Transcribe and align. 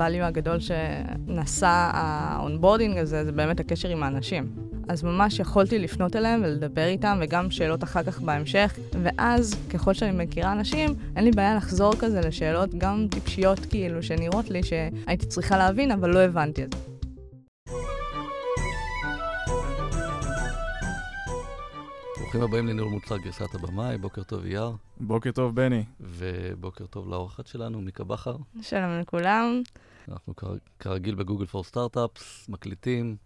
ה-value 0.00 0.24
הגדול 0.24 0.58
שנשא 0.60 1.66
ה-onboarding 1.66 2.98
הזה, 2.98 3.24
זה 3.24 3.32
באמת 3.32 3.60
הקשר 3.60 3.88
עם 3.88 4.02
האנשים. 4.02 4.48
אז 4.88 5.02
ממש 5.02 5.38
יכולתי 5.38 5.78
לפנות 5.78 6.16
אליהם 6.16 6.40
ולדבר 6.44 6.86
איתם, 6.86 7.18
וגם 7.22 7.50
שאלות 7.50 7.84
אחר 7.84 8.02
כך 8.02 8.20
בהמשך, 8.20 8.78
ואז, 9.02 9.54
ככל 9.70 9.94
שאני 9.94 10.24
מכירה 10.24 10.52
אנשים, 10.52 10.94
אין 11.16 11.24
לי 11.24 11.30
בעיה 11.30 11.56
לחזור 11.56 11.94
כזה 11.98 12.20
לשאלות 12.20 12.74
גם 12.74 13.06
טיפשיות 13.10 13.58
כאילו, 13.58 14.02
שנראות 14.02 14.50
לי 14.50 14.62
שהייתי 14.62 15.26
צריכה 15.26 15.58
להבין, 15.58 15.90
אבל 15.90 16.10
לא 16.10 16.18
הבנתי 16.18 16.64
את 16.64 16.72
זה. 16.72 16.91
ברוכים 22.32 22.48
הבאים 22.48 22.66
לניהול 22.66 22.90
מוצר 22.90 23.18
גרסת 23.18 23.54
הבמאי, 23.54 23.98
בוקר 23.98 24.22
טוב 24.22 24.44
אייר. 24.44 24.72
בוקר 25.00 25.32
טוב 25.32 25.56
בני. 25.56 25.84
ובוקר 26.00 26.86
טוב 26.86 27.08
לאורחת 27.08 27.46
שלנו, 27.46 27.80
מיקה 27.80 28.04
בכר. 28.04 28.36
שלום 28.62 29.00
לכולם. 29.00 29.62
אנחנו 30.08 30.34
כרגיל 30.78 31.14
בגוגל 31.14 31.46
פור 31.46 31.64
סטארט-אפס, 31.64 32.48
מקליטים. 32.48 33.16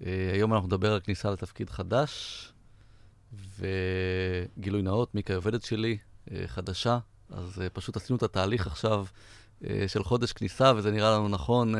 Uh, 0.00 0.04
היום 0.32 0.54
אנחנו 0.54 0.66
נדבר 0.66 0.92
על 0.92 1.00
כניסה 1.00 1.30
לתפקיד 1.30 1.70
חדש, 1.70 2.52
וגילוי 3.58 4.82
נאות, 4.82 5.14
מיקה 5.14 5.32
היא 5.32 5.38
עובדת 5.38 5.62
שלי, 5.62 5.98
uh, 6.28 6.32
חדשה, 6.46 6.98
אז 7.30 7.58
uh, 7.58 7.70
פשוט 7.72 7.96
עשינו 7.96 8.16
את 8.16 8.22
התהליך 8.22 8.66
עכשיו 8.66 9.06
uh, 9.62 9.66
של 9.86 10.04
חודש 10.04 10.32
כניסה, 10.32 10.72
וזה 10.76 10.90
נראה 10.90 11.10
לנו 11.10 11.28
נכון 11.28 11.74
uh, 11.74 11.78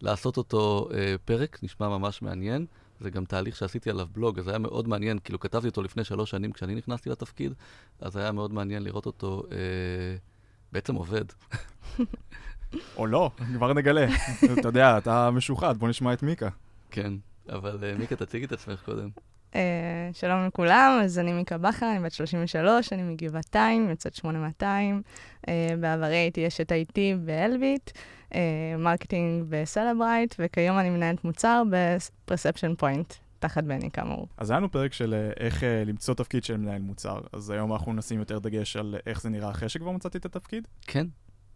לעשות 0.00 0.36
אותו 0.36 0.88
uh, 0.90 0.94
פרק, 1.24 1.58
נשמע 1.62 1.88
ממש 1.88 2.22
מעניין. 2.22 2.66
זה 3.02 3.10
גם 3.10 3.24
תהליך 3.24 3.56
שעשיתי 3.56 3.90
עליו 3.90 4.06
בלוג, 4.12 4.38
אז 4.38 4.48
היה 4.48 4.58
מאוד 4.58 4.88
מעניין, 4.88 5.18
כאילו 5.18 5.40
כתבתי 5.40 5.68
אותו 5.68 5.82
לפני 5.82 6.04
שלוש 6.04 6.30
שנים 6.30 6.52
כשאני 6.52 6.74
נכנסתי 6.74 7.10
לתפקיד, 7.10 7.52
אז 8.00 8.16
היה 8.16 8.32
מאוד 8.32 8.52
מעניין 8.52 8.82
לראות 8.82 9.06
אותו 9.06 9.42
אה, 9.52 9.56
בעצם 10.72 10.94
עובד. 10.94 11.24
או 12.96 13.06
לא, 13.06 13.30
כבר 13.54 13.72
נגלה. 13.72 14.06
אתה 14.58 14.68
יודע, 14.68 14.98
אתה 14.98 15.30
משוחד, 15.30 15.76
בוא 15.76 15.88
נשמע 15.88 16.12
את 16.12 16.22
מיקה. 16.22 16.48
כן, 16.90 17.12
אבל 17.48 17.78
אה, 17.80 17.98
מיקה, 17.98 18.16
תציגי 18.16 18.44
את 18.44 18.52
עצמך 18.52 18.82
קודם. 18.84 19.08
אה, 19.52 19.54
שלום 20.12 20.46
לכולם, 20.46 21.00
אז 21.04 21.18
אני 21.18 21.32
מיקה 21.32 21.58
בכר, 21.58 21.90
אני 21.90 22.00
בת 22.00 22.12
33, 22.12 22.92
אני 22.92 23.02
מגבעתיים, 23.02 23.90
יוצאת 23.90 24.14
8200. 24.14 25.02
אה, 25.40 25.50
בעברי 25.80 26.16
הייתי 26.16 26.46
אשת 26.46 26.72
IT 26.72 26.98
באלביט. 27.24 27.90
marketing 28.78 29.44
בסלברייט, 29.48 30.34
וכיום 30.38 30.78
אני 30.78 30.90
מנהלת 30.90 31.24
מוצר 31.24 31.62
בפרספשן 31.70 32.74
פוינט, 32.74 33.14
תחת 33.38 33.64
בני 33.64 33.90
כאמור. 33.90 34.28
אז 34.36 34.50
היה 34.50 34.58
לנו 34.58 34.70
פרק 34.70 34.92
של 34.92 35.14
אה, 35.14 35.44
איך 35.44 35.60
אה, 35.60 35.66
למצוא 35.86 36.14
תפקיד 36.14 36.44
של 36.44 36.56
מנהל 36.56 36.82
מוצר, 36.82 37.20
אז 37.32 37.50
היום 37.50 37.72
אנחנו 37.72 37.92
נשים 37.92 38.18
יותר 38.18 38.38
דגש 38.38 38.76
על 38.76 38.96
איך 39.06 39.22
זה 39.22 39.30
נראה 39.30 39.50
אחרי 39.50 39.68
שכבר 39.68 39.90
מצאתי 39.90 40.18
את 40.18 40.24
התפקיד. 40.24 40.68
כן. 40.86 41.06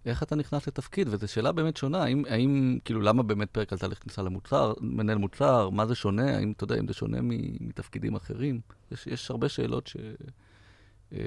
איך 0.06 0.22
אתה 0.22 0.36
נכנס 0.36 0.66
לתפקיד, 0.66 1.08
וזו 1.10 1.28
שאלה 1.28 1.52
באמת 1.52 1.76
שונה, 1.76 2.02
האם, 2.02 2.22
האם, 2.28 2.78
כאילו, 2.84 3.00
למה 3.00 3.22
באמת 3.22 3.50
פרק 3.50 3.72
על 3.72 3.78
תהליך 3.78 4.02
כניסה 4.02 4.22
למוצר, 4.22 4.72
מנהל 4.80 5.18
מוצר, 5.18 5.70
מה 5.70 5.86
זה 5.86 5.94
שונה, 5.94 6.36
האם, 6.36 6.52
אתה 6.52 6.64
יודע, 6.64 6.78
אם 6.78 6.88
זה 6.88 6.94
שונה 6.94 7.18
מתפקידים 7.60 8.14
אחרים? 8.14 8.60
יש, 8.92 9.06
יש 9.06 9.30
הרבה 9.30 9.48
שאלות 9.48 9.86
ש, 9.86 9.96
אה, 11.12 11.18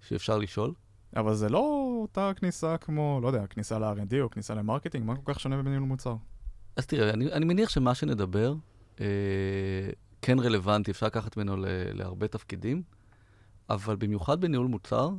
שאפשר 0.00 0.38
לשאול. 0.38 0.72
אבל 1.16 1.34
זה 1.34 1.48
לא 1.48 1.94
אותה 2.02 2.32
כניסה 2.36 2.76
כמו, 2.76 3.20
לא 3.22 3.26
יודע, 3.26 3.46
כניסה 3.46 3.78
ל-R&D 3.78 4.14
או 4.20 4.30
כניסה 4.30 4.54
ל 4.54 4.59
marketing, 4.59 5.04
מה 5.06 5.16
כל 5.16 5.32
כך 5.32 5.40
שונה 5.40 5.62
בניהול 5.62 5.84
מוצר? 5.84 6.16
אז 6.76 6.86
תראה, 6.86 7.10
אני, 7.10 7.32
אני 7.32 7.44
מניח 7.44 7.68
שמה 7.68 7.94
שנדבר 7.94 8.54
אה, 9.00 9.06
כן 10.22 10.38
רלוונטי, 10.38 10.90
אפשר 10.90 11.06
לקחת 11.06 11.36
ממנו 11.36 11.56
ל, 11.56 11.66
להרבה 11.92 12.28
תפקידים, 12.28 12.82
אבל 13.70 13.96
במיוחד 13.96 14.40
בניהול 14.40 14.66
מוצר, 14.66 15.10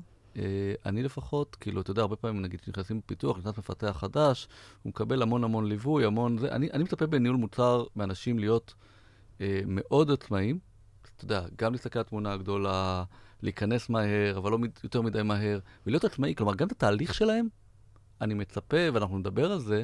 אני 0.85 1.03
לפחות, 1.03 1.55
כאילו, 1.55 1.81
אתה 1.81 1.91
יודע, 1.91 2.01
הרבה 2.01 2.15
פעמים, 2.15 2.41
נגיד, 2.41 2.61
כשנכנסים 2.61 2.99
בפיתוח, 2.99 3.37
נכנס 3.37 3.57
מפתח 3.57 3.97
חדש, 3.99 4.47
הוא 4.83 4.89
מקבל 4.89 5.21
המון 5.21 5.43
המון 5.43 5.65
ליווי, 5.65 6.05
המון 6.05 6.37
זה. 6.37 6.51
אני, 6.51 6.71
אני 6.73 6.83
מצפה 6.83 7.07
בניהול 7.07 7.37
מוצר 7.37 7.83
מאנשים 7.95 8.39
להיות 8.39 8.73
אה, 9.41 9.61
מאוד 9.65 10.11
עצמאיים, 10.11 10.59
אתה 11.15 11.25
יודע, 11.25 11.45
גם 11.57 11.71
להסתכל 11.71 11.99
על 11.99 12.05
התמונה 12.05 12.33
הגדולה, 12.33 13.03
להיכנס 13.41 13.89
מהר, 13.89 14.37
אבל 14.37 14.51
לא 14.51 14.57
יותר 14.83 15.01
מדי 15.01 15.23
מהר, 15.23 15.59
ולהיות 15.85 16.03
עצמאי. 16.03 16.35
כלומר, 16.35 16.55
גם 16.55 16.67
את 16.67 16.71
התהליך 16.71 17.13
שלהם, 17.13 17.47
אני 18.21 18.33
מצפה, 18.33 18.77
ואנחנו 18.93 19.17
נדבר 19.17 19.51
על 19.51 19.59
זה, 19.59 19.83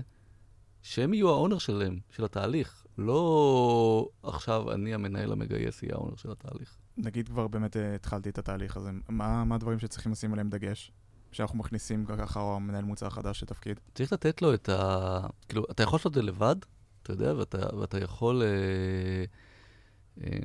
שהם 0.81 1.13
יהיו 1.13 1.29
האונר 1.29 1.57
שלהם, 1.57 2.00
של 2.09 2.25
התהליך. 2.25 2.85
לא 2.97 4.09
עכשיו 4.23 4.72
אני 4.72 4.94
המנהל 4.94 5.31
המגייס 5.31 5.84
יהיה 5.84 5.95
האונר 5.95 6.16
של 6.16 6.31
התהליך. 6.31 6.78
נגיד 7.06 7.29
כבר 7.29 7.47
באמת 7.47 7.75
uh, 7.75 7.79
התחלתי 7.95 8.29
את 8.29 8.38
התהליך 8.38 8.78
הזה, 8.78 8.89
מה, 9.09 9.44
מה 9.44 9.56
הדברים 9.56 9.79
שצריכים 9.79 10.12
לשים 10.12 10.34
עליהם 10.34 10.50
דגש? 10.50 10.91
כשאנחנו 11.31 11.57
מכניסים 11.57 12.06
ככה 12.06 12.39
או 12.39 12.59
מנהל 12.59 12.84
מוצר 12.84 13.09
חדש 13.09 13.44
לתפקיד? 13.44 13.79
צריך 13.95 14.13
לתת 14.13 14.41
לו 14.41 14.53
את 14.53 14.69
ה... 14.69 15.19
כאילו, 15.47 15.66
אתה 15.72 15.84
יכול 15.84 15.97
לעשות 15.97 16.09
את 16.09 16.16
זה 16.16 16.22
לבד, 16.22 16.56
אתה 17.03 17.11
יודע, 17.11 17.34
ואתה, 17.38 17.78
ואתה 17.78 17.97
יכול... 17.97 18.41
אה, 18.44 19.25
אה, 20.23 20.40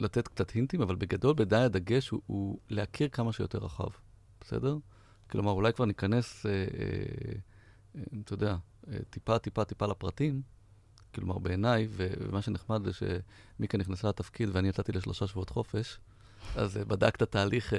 לתת 0.00 0.28
קצת 0.28 0.50
הינטים, 0.50 0.82
אבל 0.82 0.96
בגדול, 0.96 1.34
בדי 1.34 1.56
הדגש 1.56 2.08
הוא, 2.08 2.20
הוא 2.26 2.58
להכיר 2.70 3.08
כמה 3.08 3.32
שיותר 3.32 3.58
רחב, 3.58 3.88
בסדר? 4.40 4.76
כלומר, 5.30 5.52
אולי 5.52 5.72
כבר 5.72 5.84
ניכנס, 5.84 6.46
אה, 6.46 6.52
אה, 6.52 6.66
אה, 7.96 8.02
אתה 8.24 8.34
יודע, 8.34 8.56
אה, 8.90 8.98
טיפה, 9.10 9.38
טיפה, 9.38 9.64
טיפה 9.64 9.86
לפרטים. 9.86 10.42
כלומר, 11.14 11.38
בעיניי, 11.38 11.88
ומה 11.90 12.42
שנחמד 12.42 12.84
זה 12.84 12.90
שמיקה 12.92 13.78
נכנסה 13.78 14.08
לתפקיד 14.08 14.48
ואני 14.52 14.68
יצאתי 14.68 14.92
לשלושה 14.92 15.26
שבועות 15.26 15.50
חופש, 15.50 15.98
אז 16.56 16.76
אה, 16.76 16.84
בדק 16.84 17.16
את 17.16 17.22
התהליך 17.22 17.74
אה, 17.74 17.78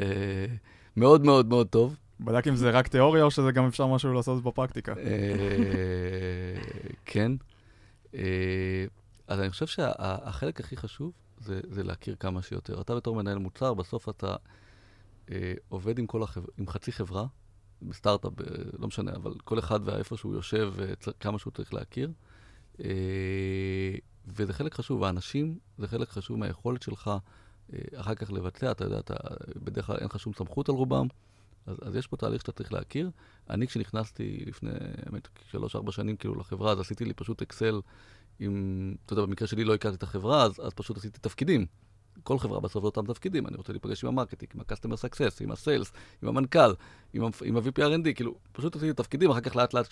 מאוד 0.96 1.26
מאוד 1.26 1.46
מאוד 1.46 1.68
טוב. 1.68 1.96
בדק 2.20 2.48
אם 2.48 2.56
זה 2.56 2.70
רק 2.70 2.88
תיאוריה 2.88 3.24
או 3.24 3.32
שזה 3.32 3.52
גם 3.52 3.66
אפשר 3.66 3.88
משהו 3.88 4.14
לעשות 4.14 4.44
בפרקטיקה. 4.44 4.94
אה, 4.98 5.04
כן. 7.06 7.32
אה, 8.16 8.86
אז 9.28 9.40
אני 9.40 9.50
חושב 9.50 9.68
שהחלק 9.68 10.60
הכי 10.60 10.78
חשוב 10.78 11.12
זה, 11.40 11.60
זה 11.70 11.84
להכיר 11.84 12.16
כמה 12.20 12.42
שיותר. 12.42 12.82
אתה 12.82 12.96
בתור 12.96 13.16
מנהל 13.16 13.38
מוצר, 13.38 13.74
בסוף 13.74 14.10
אתה 14.10 14.36
אה, 15.32 15.54
עובד 15.70 16.00
עם, 16.00 16.08
כל 16.08 16.24
החבר... 16.24 16.48
עם 16.58 16.68
חצי 16.68 16.92
חברה, 16.92 17.26
בסטארט-אפ, 17.82 18.42
אה, 18.42 18.46
לא 18.80 18.88
משנה, 18.88 19.12
אבל 19.16 19.34
כל 19.44 19.60
אחד 19.60 19.80
ואיפה 19.84 20.18
שהוא 20.18 20.34
יושב, 20.34 20.74
אה, 20.80 21.14
כמה 21.20 21.40
שהוא 21.40 21.54
צריך 21.54 21.74
להכיר. 21.74 22.12
אה, 22.84 23.96
וזה 24.28 24.54
חלק 24.54 24.74
חשוב, 24.74 25.04
האנשים 25.04 25.58
זה 25.78 25.88
חלק 25.88 26.10
חשוב 26.10 26.40
מהיכולת 26.40 26.82
שלך 26.82 27.12
אה, 27.74 27.80
אחר 27.96 28.16
כך 28.16 28.32
לבצע, 28.32 28.72
אתה 28.72 28.84
יודע, 28.84 29.00
אתה, 29.00 29.14
בדרך 29.56 29.86
כלל 29.86 29.96
אין 29.98 30.06
לך 30.06 30.20
שום 30.20 30.34
סמכות 30.34 30.70
על 30.70 30.76
רובם, 30.76 31.08
אז, 31.66 31.78
אז 31.82 31.96
יש 31.96 32.08
פה 32.08 32.18
תהליך 32.18 32.42
שאתה 32.42 32.52
צריך 32.52 32.74
להכיר. 32.74 33.10
אני 33.50 33.68
כשנכנסתי 33.68 34.44
לפני, 34.48 34.72
האמת, 35.06 35.28
שלוש-ארבע 35.52 35.92
שנים 35.92 36.16
כאילו 36.16 36.36
לחברה, 36.36 36.72
אז 36.72 36.80
עשיתי 36.80 37.06
לי 37.06 37.14
פשוט 37.14 37.42
אקסל 37.42 37.82
אם, 38.42 38.96
אתה 39.06 39.14
יודע, 39.14 39.26
במקרה 39.26 39.48
שלי 39.48 39.64
לא 39.64 39.76
הכרתי 39.76 39.96
את 39.96 40.04
החברה, 40.04 40.44
אז, 40.44 40.60
אז 40.64 40.74
פשוט 40.74 40.98
עשיתי 40.98 41.20
תפקידים. 41.20 41.66
כל 42.24 42.40
חברה 42.40 42.60
בסוף 42.60 42.82
זה 42.82 42.86
אותם 42.86 43.06
תפקידים, 43.06 43.48
אני 43.48 43.58
רוצה 43.58 43.74
להיפגש 43.74 44.04
עם 44.04 44.10
ה 44.10 44.14
marketing, 44.14 44.52
עם 44.56 44.62
ה-customer 44.62 44.98
success, 44.98 45.44
עם 45.44 45.52
ה 45.52 45.57
sales, 45.57 45.92
עם 46.24 46.30
המנכ"ל, 46.30 46.74
עם, 47.14 47.24
עם 47.46 47.58
ה-VP 47.58 47.80
R&D, 47.80 48.14
כאילו, 48.16 48.36
פשוט 48.52 48.76
עשיתי 48.76 48.94
תפקידים, 48.94 49.32
אחר 49.32 49.42
כך 49.42 49.56
לאט 49.56 49.74
לאט 49.74 49.88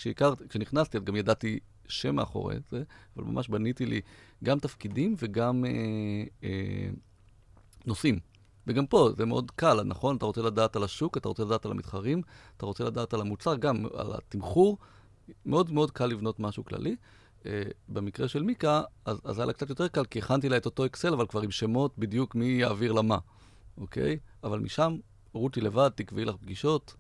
כשנכנסתי, 0.49 0.97
אז 0.97 1.03
גם 1.03 1.15
ידעתי 1.15 1.59
שם 1.88 2.15
מאחורי 2.15 2.55
זה, 2.69 2.83
אבל 3.15 3.25
ממש 3.25 3.49
בניתי 3.49 3.85
לי 3.85 4.01
גם 4.43 4.59
תפקידים 4.59 5.15
וגם 5.19 5.65
אה, 5.65 5.69
אה, 6.43 6.89
נושאים. 7.85 8.19
וגם 8.67 8.85
פה 8.85 9.09
זה 9.17 9.25
מאוד 9.25 9.51
קל, 9.51 9.83
נכון? 9.83 10.17
אתה 10.17 10.25
רוצה 10.25 10.41
לדעת 10.41 10.75
על 10.75 10.83
השוק, 10.83 11.17
אתה 11.17 11.27
רוצה 11.27 11.44
לדעת 11.44 11.65
על 11.65 11.71
המתחרים, 11.71 12.21
אתה 12.57 12.65
רוצה 12.65 12.83
לדעת 12.83 13.13
על 13.13 13.21
המוצר, 13.21 13.55
גם 13.55 13.85
על 13.94 14.13
התמחור. 14.13 14.77
מאוד 15.45 15.71
מאוד 15.71 15.91
קל 15.91 16.05
לבנות 16.05 16.39
משהו 16.39 16.65
כללי. 16.65 16.95
Uh, 17.47 17.49
במקרה 17.89 18.27
של 18.27 18.43
מיקה, 18.43 18.81
אז, 19.05 19.21
אז 19.23 19.39
היה 19.39 19.45
לה 19.45 19.53
קצת 19.53 19.69
יותר 19.69 19.87
קל, 19.87 20.05
כי 20.05 20.19
הכנתי 20.19 20.49
לה 20.49 20.57
את 20.57 20.65
אותו 20.65 20.85
אקסל, 20.85 21.13
אבל 21.13 21.27
כבר 21.27 21.41
עם 21.41 21.51
שמות 21.51 21.97
בדיוק 21.97 22.35
מי 22.35 22.45
יעביר 22.45 22.91
למה, 22.91 23.17
אוקיי? 23.77 24.17
אבל 24.43 24.59
משם, 24.59 24.97
רותי 25.33 25.61
לבד, 25.61 25.89
תקבעי 25.95 26.25
לך 26.25 26.35
פגישות 26.35 26.95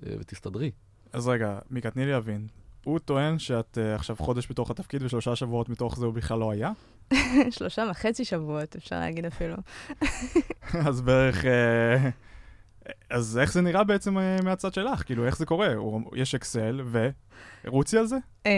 uh, 0.00 0.06
ותסתדרי. 0.20 0.70
אז 1.12 1.28
רגע, 1.28 1.58
מיקה, 1.70 1.90
תני 1.90 2.04
לי 2.04 2.10
להבין. 2.10 2.46
הוא 2.84 2.98
טוען 2.98 3.38
שאת 3.38 3.78
uh, 3.78 3.94
עכשיו 3.94 4.16
חודש 4.16 4.50
בתוך 4.50 4.70
התפקיד 4.70 5.02
ושלושה 5.02 5.36
שבועות 5.36 5.68
מתוך 5.68 5.98
זה 5.98 6.06
הוא 6.06 6.14
בכלל 6.14 6.38
לא 6.38 6.50
היה? 6.50 6.72
שלושה 7.56 7.84
וחצי 7.90 8.24
שבועות, 8.24 8.76
אפשר 8.76 9.00
להגיד 9.00 9.26
אפילו. 9.26 9.56
אז 10.88 11.00
בערך... 11.00 11.44
Uh, 11.44 11.46
אז 13.10 13.38
איך 13.42 13.52
זה 13.52 13.60
נראה 13.60 13.84
בעצם 13.84 14.18
uh, 14.18 14.44
מהצד 14.44 14.74
שלך? 14.74 15.02
כאילו, 15.02 15.26
איך 15.26 15.38
זה 15.38 15.46
קורה? 15.46 15.68
יש 16.14 16.34
אקסל, 16.34 16.80
ו... 16.84 17.08
רוצי 17.66 17.98
על 17.98 18.06
זה? 18.06 18.16
Um, 18.44 18.48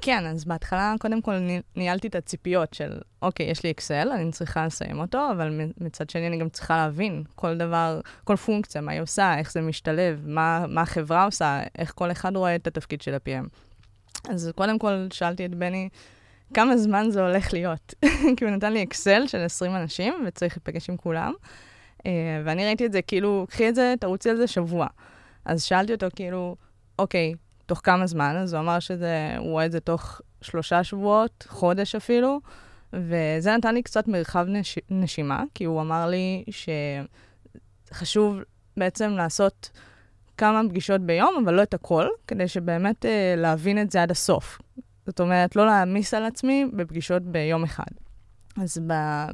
כן, 0.00 0.26
אז 0.26 0.44
בהתחלה, 0.44 0.94
קודם 1.00 1.22
כל, 1.22 1.34
ניהלתי 1.76 2.08
את 2.08 2.14
הציפיות 2.14 2.74
של, 2.74 2.98
אוקיי, 3.22 3.46
יש 3.46 3.64
לי 3.64 3.70
אקסל, 3.70 4.08
אני 4.14 4.30
צריכה 4.32 4.66
לסיים 4.66 5.00
אותו, 5.00 5.30
אבל 5.32 5.60
מצד 5.80 6.10
שני 6.10 6.26
אני 6.26 6.38
גם 6.38 6.48
צריכה 6.48 6.76
להבין 6.76 7.22
כל 7.34 7.56
דבר, 7.56 8.00
כל 8.24 8.36
פונקציה, 8.36 8.80
מה 8.80 8.92
היא 8.92 9.00
עושה, 9.00 9.38
איך 9.38 9.52
זה 9.52 9.60
משתלב, 9.60 10.22
מה, 10.26 10.64
מה 10.68 10.80
החברה 10.80 11.24
עושה, 11.24 11.60
איך 11.78 11.92
כל 11.94 12.10
אחד 12.10 12.36
רואה 12.36 12.54
את 12.54 12.66
התפקיד 12.66 13.02
של 13.02 13.14
ה-PM. 13.14 13.48
אז 14.30 14.52
קודם 14.56 14.78
כל, 14.78 15.06
שאלתי 15.12 15.46
את 15.46 15.54
בני, 15.54 15.88
כמה 16.54 16.76
זמן 16.76 17.10
זה 17.10 17.22
הולך 17.22 17.52
להיות? 17.52 17.94
כי 18.36 18.44
הוא 18.44 18.50
נתן 18.50 18.72
לי 18.72 18.82
אקסל 18.82 19.26
של 19.26 19.38
20 19.38 19.76
אנשים, 19.76 20.14
וצריך 20.26 20.56
להיפגש 20.56 20.90
עם 20.90 20.96
כולם. 20.96 21.32
Uh, 22.00 22.02
ואני 22.44 22.66
ראיתי 22.66 22.86
את 22.86 22.92
זה, 22.92 23.02
כאילו, 23.02 23.46
קחי 23.50 23.68
את 23.68 23.74
זה, 23.74 23.94
תרוצי 24.00 24.30
על 24.30 24.36
זה 24.36 24.46
שבוע. 24.46 24.86
אז 25.44 25.62
שאלתי 25.62 25.94
אותו, 25.94 26.06
כאילו, 26.16 26.56
אוקיי, 26.98 27.34
תוך 27.66 27.80
כמה 27.84 28.06
זמן? 28.06 28.36
אז 28.36 28.54
הוא 28.54 28.60
אמר 28.60 28.78
שזה, 28.78 29.34
הוא 29.38 29.50
רואה 29.50 29.66
את 29.66 29.72
זה 29.72 29.80
תוך 29.80 30.20
שלושה 30.42 30.84
שבועות, 30.84 31.46
חודש 31.48 31.94
אפילו, 31.94 32.40
וזה 32.92 33.56
נתן 33.56 33.74
לי 33.74 33.82
קצת 33.82 34.08
מרחב 34.08 34.46
נש... 34.48 34.78
נשימה, 34.90 35.42
כי 35.54 35.64
הוא 35.64 35.80
אמר 35.80 36.06
לי 36.06 36.44
שחשוב 37.90 38.38
בעצם 38.76 39.10
לעשות 39.10 39.70
כמה 40.36 40.60
פגישות 40.68 41.00
ביום, 41.00 41.42
אבל 41.44 41.54
לא 41.54 41.62
את 41.62 41.74
הכל, 41.74 42.06
כדי 42.26 42.48
שבאמת 42.48 43.06
אה, 43.06 43.34
להבין 43.36 43.82
את 43.82 43.90
זה 43.90 44.02
עד 44.02 44.10
הסוף. 44.10 44.58
זאת 45.06 45.20
אומרת, 45.20 45.56
לא 45.56 45.66
להעמיס 45.66 46.14
על 46.14 46.24
עצמי 46.24 46.66
בפגישות 46.76 47.22
ביום 47.22 47.64
אחד. 47.64 47.90
אז 48.56 48.78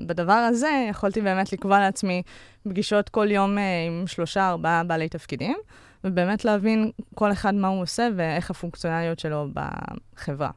בדבר 0.06 0.32
הזה 0.32 0.86
יכולתי 0.90 1.20
באמת 1.20 1.52
לקבוע 1.52 1.78
לעצמי 1.78 2.22
פגישות 2.68 3.08
כל 3.08 3.30
יום 3.30 3.58
אה, 3.58 3.86
עם 3.86 4.06
שלושה, 4.06 4.48
ארבעה 4.48 4.84
בעלי 4.84 5.08
תפקידים, 5.08 5.56
ובאמת 6.04 6.44
להבין 6.44 6.90
כל 7.14 7.32
אחד 7.32 7.54
מה 7.54 7.68
הוא 7.68 7.82
עושה 7.82 8.08
ואיך 8.16 8.50
הפונקציונליות 8.50 9.18
שלו 9.18 9.48
בחברה. 9.54 10.50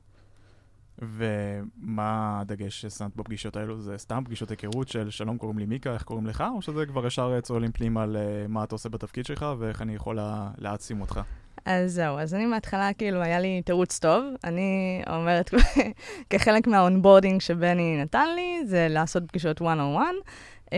ומה 1.01 2.39
הדגש 2.41 2.81
ששמת 2.81 3.15
בפגישות 3.15 3.55
האלו? 3.55 3.81
זה 3.81 3.97
סתם 3.97 4.21
פגישות 4.25 4.51
היכרות 4.51 4.87
של 4.87 5.09
שלום, 5.09 5.37
קוראים 5.37 5.59
לי 5.59 5.65
מיקה, 5.65 5.93
איך 5.93 6.03
קוראים 6.03 6.27
לך? 6.27 6.43
או 6.55 6.61
שזה 6.61 6.85
כבר 6.85 7.07
ישר 7.07 7.41
צוללים 7.41 7.71
פנימה 7.71 8.03
על 8.03 8.15
uh, 8.15 8.47
מה 8.47 8.63
אתה 8.63 8.75
עושה 8.75 8.89
בתפקיד 8.89 9.25
שלך 9.25 9.45
ואיך 9.59 9.81
אני 9.81 9.95
יכול 9.95 10.19
להעצים 10.57 11.01
אותך? 11.01 11.21
אז 11.65 11.91
זהו, 11.93 12.19
אז 12.19 12.35
אני 12.35 12.45
מההתחלה, 12.45 12.93
כאילו, 12.93 13.21
היה 13.21 13.39
לי 13.39 13.61
תירוץ 13.65 13.99
טוב. 13.99 14.23
אני 14.43 15.01
אומרת, 15.09 15.49
כחלק 16.29 16.67
מה-onboarding 16.67 17.41
שבני 17.41 18.01
נתן 18.01 18.27
לי, 18.35 18.61
זה 18.65 18.87
לעשות 18.89 19.23
פגישות 19.27 19.61
one 19.61 19.63
on 19.63 19.97
one. 19.97 20.29
Uh, 20.65 20.71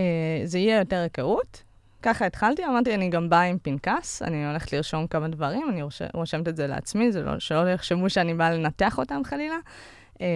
זה 0.44 0.60
יהיה 0.60 0.80
יותר 0.80 0.96
היכרות. 0.98 1.64
ככה 2.02 2.26
התחלתי, 2.26 2.66
אמרתי, 2.66 2.96
אני 2.96 3.10
גם 3.10 3.30
באה 3.30 3.42
עם 3.42 3.58
פנקס, 3.58 4.22
אני 4.22 4.48
הולכת 4.48 4.74
לרשום 4.74 5.08
כמה 5.08 5.28
דברים, 5.28 5.70
אני 5.70 5.82
רושמת 6.14 6.48
את 6.48 6.56
זה 6.56 6.68
לעצמי, 6.68 7.12
זה 7.12 7.22
לא, 7.24 7.40
שלא 7.40 7.70
יחשבו 7.70 8.10
שאני 8.10 8.34
באה 8.34 8.52
לנתח 8.52 9.00
אותם 9.00 9.22
חלילה. 9.26 9.58
אה, 10.22 10.28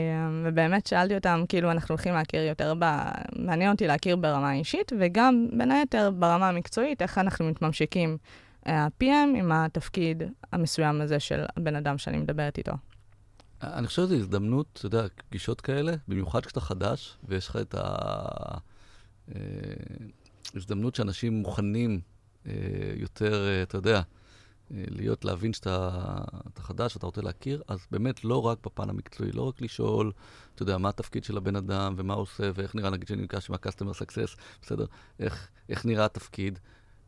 ובאמת 0.43 0.87
שאלתי 0.87 1.15
אותם, 1.15 1.43
כאילו, 1.49 1.71
אנחנו 1.71 1.93
הולכים 1.93 2.13
להכיר 2.13 2.43
יותר, 2.43 2.73
ב... 2.79 2.85
מעניין 3.35 3.71
אותי 3.71 3.87
להכיר 3.87 4.15
ברמה 4.15 4.49
האישית, 4.49 4.91
וגם, 4.99 5.47
בין 5.57 5.71
היתר, 5.71 6.11
ברמה 6.11 6.49
המקצועית, 6.49 7.01
איך 7.01 7.17
אנחנו 7.17 7.45
מתממשקים 7.45 8.17
ה-PM 8.65 9.37
עם 9.37 9.51
התפקיד 9.51 10.23
המסוים 10.51 11.01
הזה 11.01 11.19
של 11.19 11.43
הבן 11.57 11.75
אדם 11.75 11.97
שאני 11.97 12.17
מדברת 12.17 12.57
איתו. 12.57 12.73
אני 13.63 13.87
חושב 13.87 14.01
שזו 14.01 14.15
הזדמנות, 14.15 14.67
אתה 14.73 14.85
יודע, 14.85 15.05
פגישות 15.29 15.61
כאלה, 15.61 15.93
במיוחד 16.07 16.45
כשאתה 16.45 16.61
חדש, 16.61 17.17
ויש 17.23 17.47
לך 17.47 17.55
את 17.55 17.75
ההזדמנות 20.53 20.93
אה, 20.93 20.97
שאנשים 20.97 21.33
מוכנים 21.33 21.99
אה, 22.47 22.51
יותר, 22.95 23.63
אתה 23.63 23.77
יודע, 23.77 24.01
להיות, 24.71 25.25
להבין 25.25 25.53
שאתה 25.53 25.99
חדש, 26.57 26.97
אתה 26.97 27.05
רוצה 27.05 27.21
להכיר, 27.21 27.61
אז 27.67 27.87
באמת 27.91 28.23
לא 28.23 28.45
רק 28.45 28.57
בפן 28.65 28.89
המקצועי, 28.89 29.31
לא 29.31 29.41
רק 29.41 29.61
לשאול, 29.61 30.11
אתה 30.55 30.63
יודע, 30.63 30.77
מה 30.77 30.89
התפקיד 30.89 31.23
של 31.23 31.37
הבן 31.37 31.55
אדם 31.55 31.95
ומה 31.97 32.13
הוא 32.13 32.21
עושה 32.21 32.51
ואיך 32.55 32.75
נראה, 32.75 32.89
נגיד 32.89 33.07
שאני 33.07 33.21
נפגש 33.21 33.49
עם 33.49 33.55
ה-customer 33.55 33.95
success, 33.95 34.39
בסדר? 34.61 34.85
איך, 35.19 35.47
איך 35.69 35.85
נראה 35.85 36.05
התפקיד. 36.05 36.59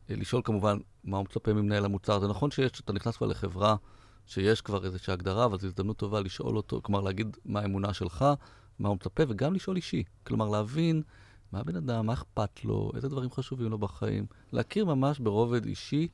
לשאול 0.08 0.42
כמובן 0.44 0.78
מה 1.04 1.16
הוא 1.16 1.24
מצפה 1.24 1.52
ממנהל 1.52 1.84
המוצר. 1.84 2.20
זה 2.20 2.28
נכון 2.28 2.50
שיש, 2.50 2.80
אתה 2.80 2.92
נכנס 2.92 3.16
כבר 3.16 3.26
לחברה 3.26 3.76
שיש 4.26 4.60
כבר 4.60 4.84
איזושהי 4.84 5.12
הגדרה, 5.12 5.44
אבל 5.44 5.58
זו 5.58 5.66
הזדמנות 5.66 5.96
טובה 5.96 6.20
לשאול 6.20 6.56
אותו, 6.56 6.80
כלומר 6.82 7.00
להגיד 7.00 7.36
מה 7.44 7.60
האמונה 7.60 7.92
שלך, 7.92 8.24
מה 8.78 8.88
הוא 8.88 8.96
מצפה, 8.96 9.22
וגם 9.28 9.54
לשאול 9.54 9.76
אישי. 9.76 10.04
כלומר, 10.22 10.48
להבין 10.48 11.02
מה 11.52 11.60
הבן 11.60 11.76
אדם, 11.76 12.06
מה 12.06 12.12
אכפת 12.12 12.64
לו, 12.64 12.90
איזה 12.94 13.08
דברים 13.08 13.30
חשובים 13.30 13.70
לו 13.70 13.78
בחיים. 13.78 14.26
להכיר 14.52 14.84
ממש 14.84 15.18
ברובד 15.18 15.64
אישי 15.64 16.08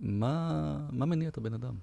מה, 0.00 0.76
מה 0.90 1.06
מניע 1.06 1.28
את 1.28 1.38
הבן 1.38 1.54
אדם. 1.54 1.74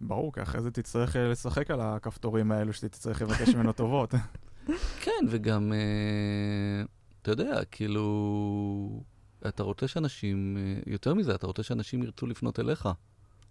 ברור, 0.00 0.32
כי 0.32 0.42
אחרי 0.42 0.62
זה 0.62 0.70
תצטרך 0.70 1.16
אה, 1.16 1.28
לשחק 1.28 1.70
על 1.70 1.80
הכפתורים 1.80 2.52
האלו 2.52 2.72
שתצטרך 2.72 3.22
לבקש 3.22 3.48
ממנו 3.48 3.72
טובות. 3.72 4.14
כן, 5.04 5.24
וגם, 5.28 5.72
אה, 5.72 6.84
אתה 7.22 7.30
יודע, 7.30 7.64
כאילו, 7.64 9.02
אתה 9.48 9.62
רוצה 9.62 9.88
שאנשים, 9.88 10.56
אה, 10.56 10.92
יותר 10.92 11.14
מזה, 11.14 11.34
אתה 11.34 11.46
רוצה 11.46 11.62
שאנשים 11.62 12.02
ירצו 12.02 12.26
לפנות 12.26 12.60
אליך, 12.60 12.88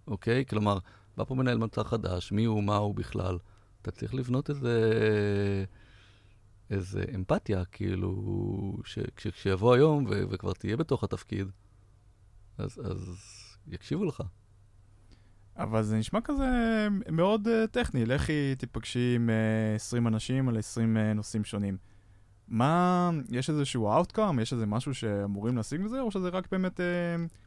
אוקיי? 0.07 0.45
כלומר, 0.45 0.77
בא 1.17 1.23
פה 1.23 1.35
מנהל 1.35 1.57
מצע 1.57 1.83
חדש, 1.83 2.31
מי 2.31 2.45
הוא, 2.45 2.63
מה 2.63 2.75
הוא 2.75 2.95
בכלל. 2.95 3.37
אתה 3.81 3.91
צריך 3.91 4.13
לבנות 4.13 4.49
איזה, 4.49 5.65
איזה 6.69 7.03
אמפתיה, 7.15 7.65
כאילו, 7.65 8.77
כשיבוא 9.15 9.75
היום 9.75 10.05
ו- 10.09 10.23
וכבר 10.29 10.53
תהיה 10.53 10.77
בתוך 10.77 11.03
התפקיד, 11.03 11.47
אז, 12.57 12.81
אז 12.83 13.19
יקשיבו 13.67 14.05
לך. 14.05 14.23
אבל 15.57 15.83
זה 15.83 15.97
נשמע 15.97 16.21
כזה 16.21 16.47
מאוד 17.11 17.47
uh, 17.47 17.67
טכני, 17.71 18.05
לכי 18.05 18.55
תיפגשי 18.57 19.15
עם 19.15 19.29
uh, 19.29 19.75
20 19.75 20.07
אנשים 20.07 20.49
על 20.49 20.57
20 20.57 20.97
uh, 20.97 20.99
נושאים 21.15 21.43
שונים. 21.43 21.77
מה, 22.47 23.11
יש 23.29 23.49
איזשהו 23.49 24.01
outcome? 24.01 24.41
יש 24.41 24.53
איזה 24.53 24.65
משהו 24.65 24.93
שאמורים 24.93 25.57
להשיג 25.57 25.81
מזה? 25.81 26.01
או 26.01 26.11
שזה 26.11 26.29
רק 26.29 26.47
באמת 26.51 26.79
uh, 26.79 26.83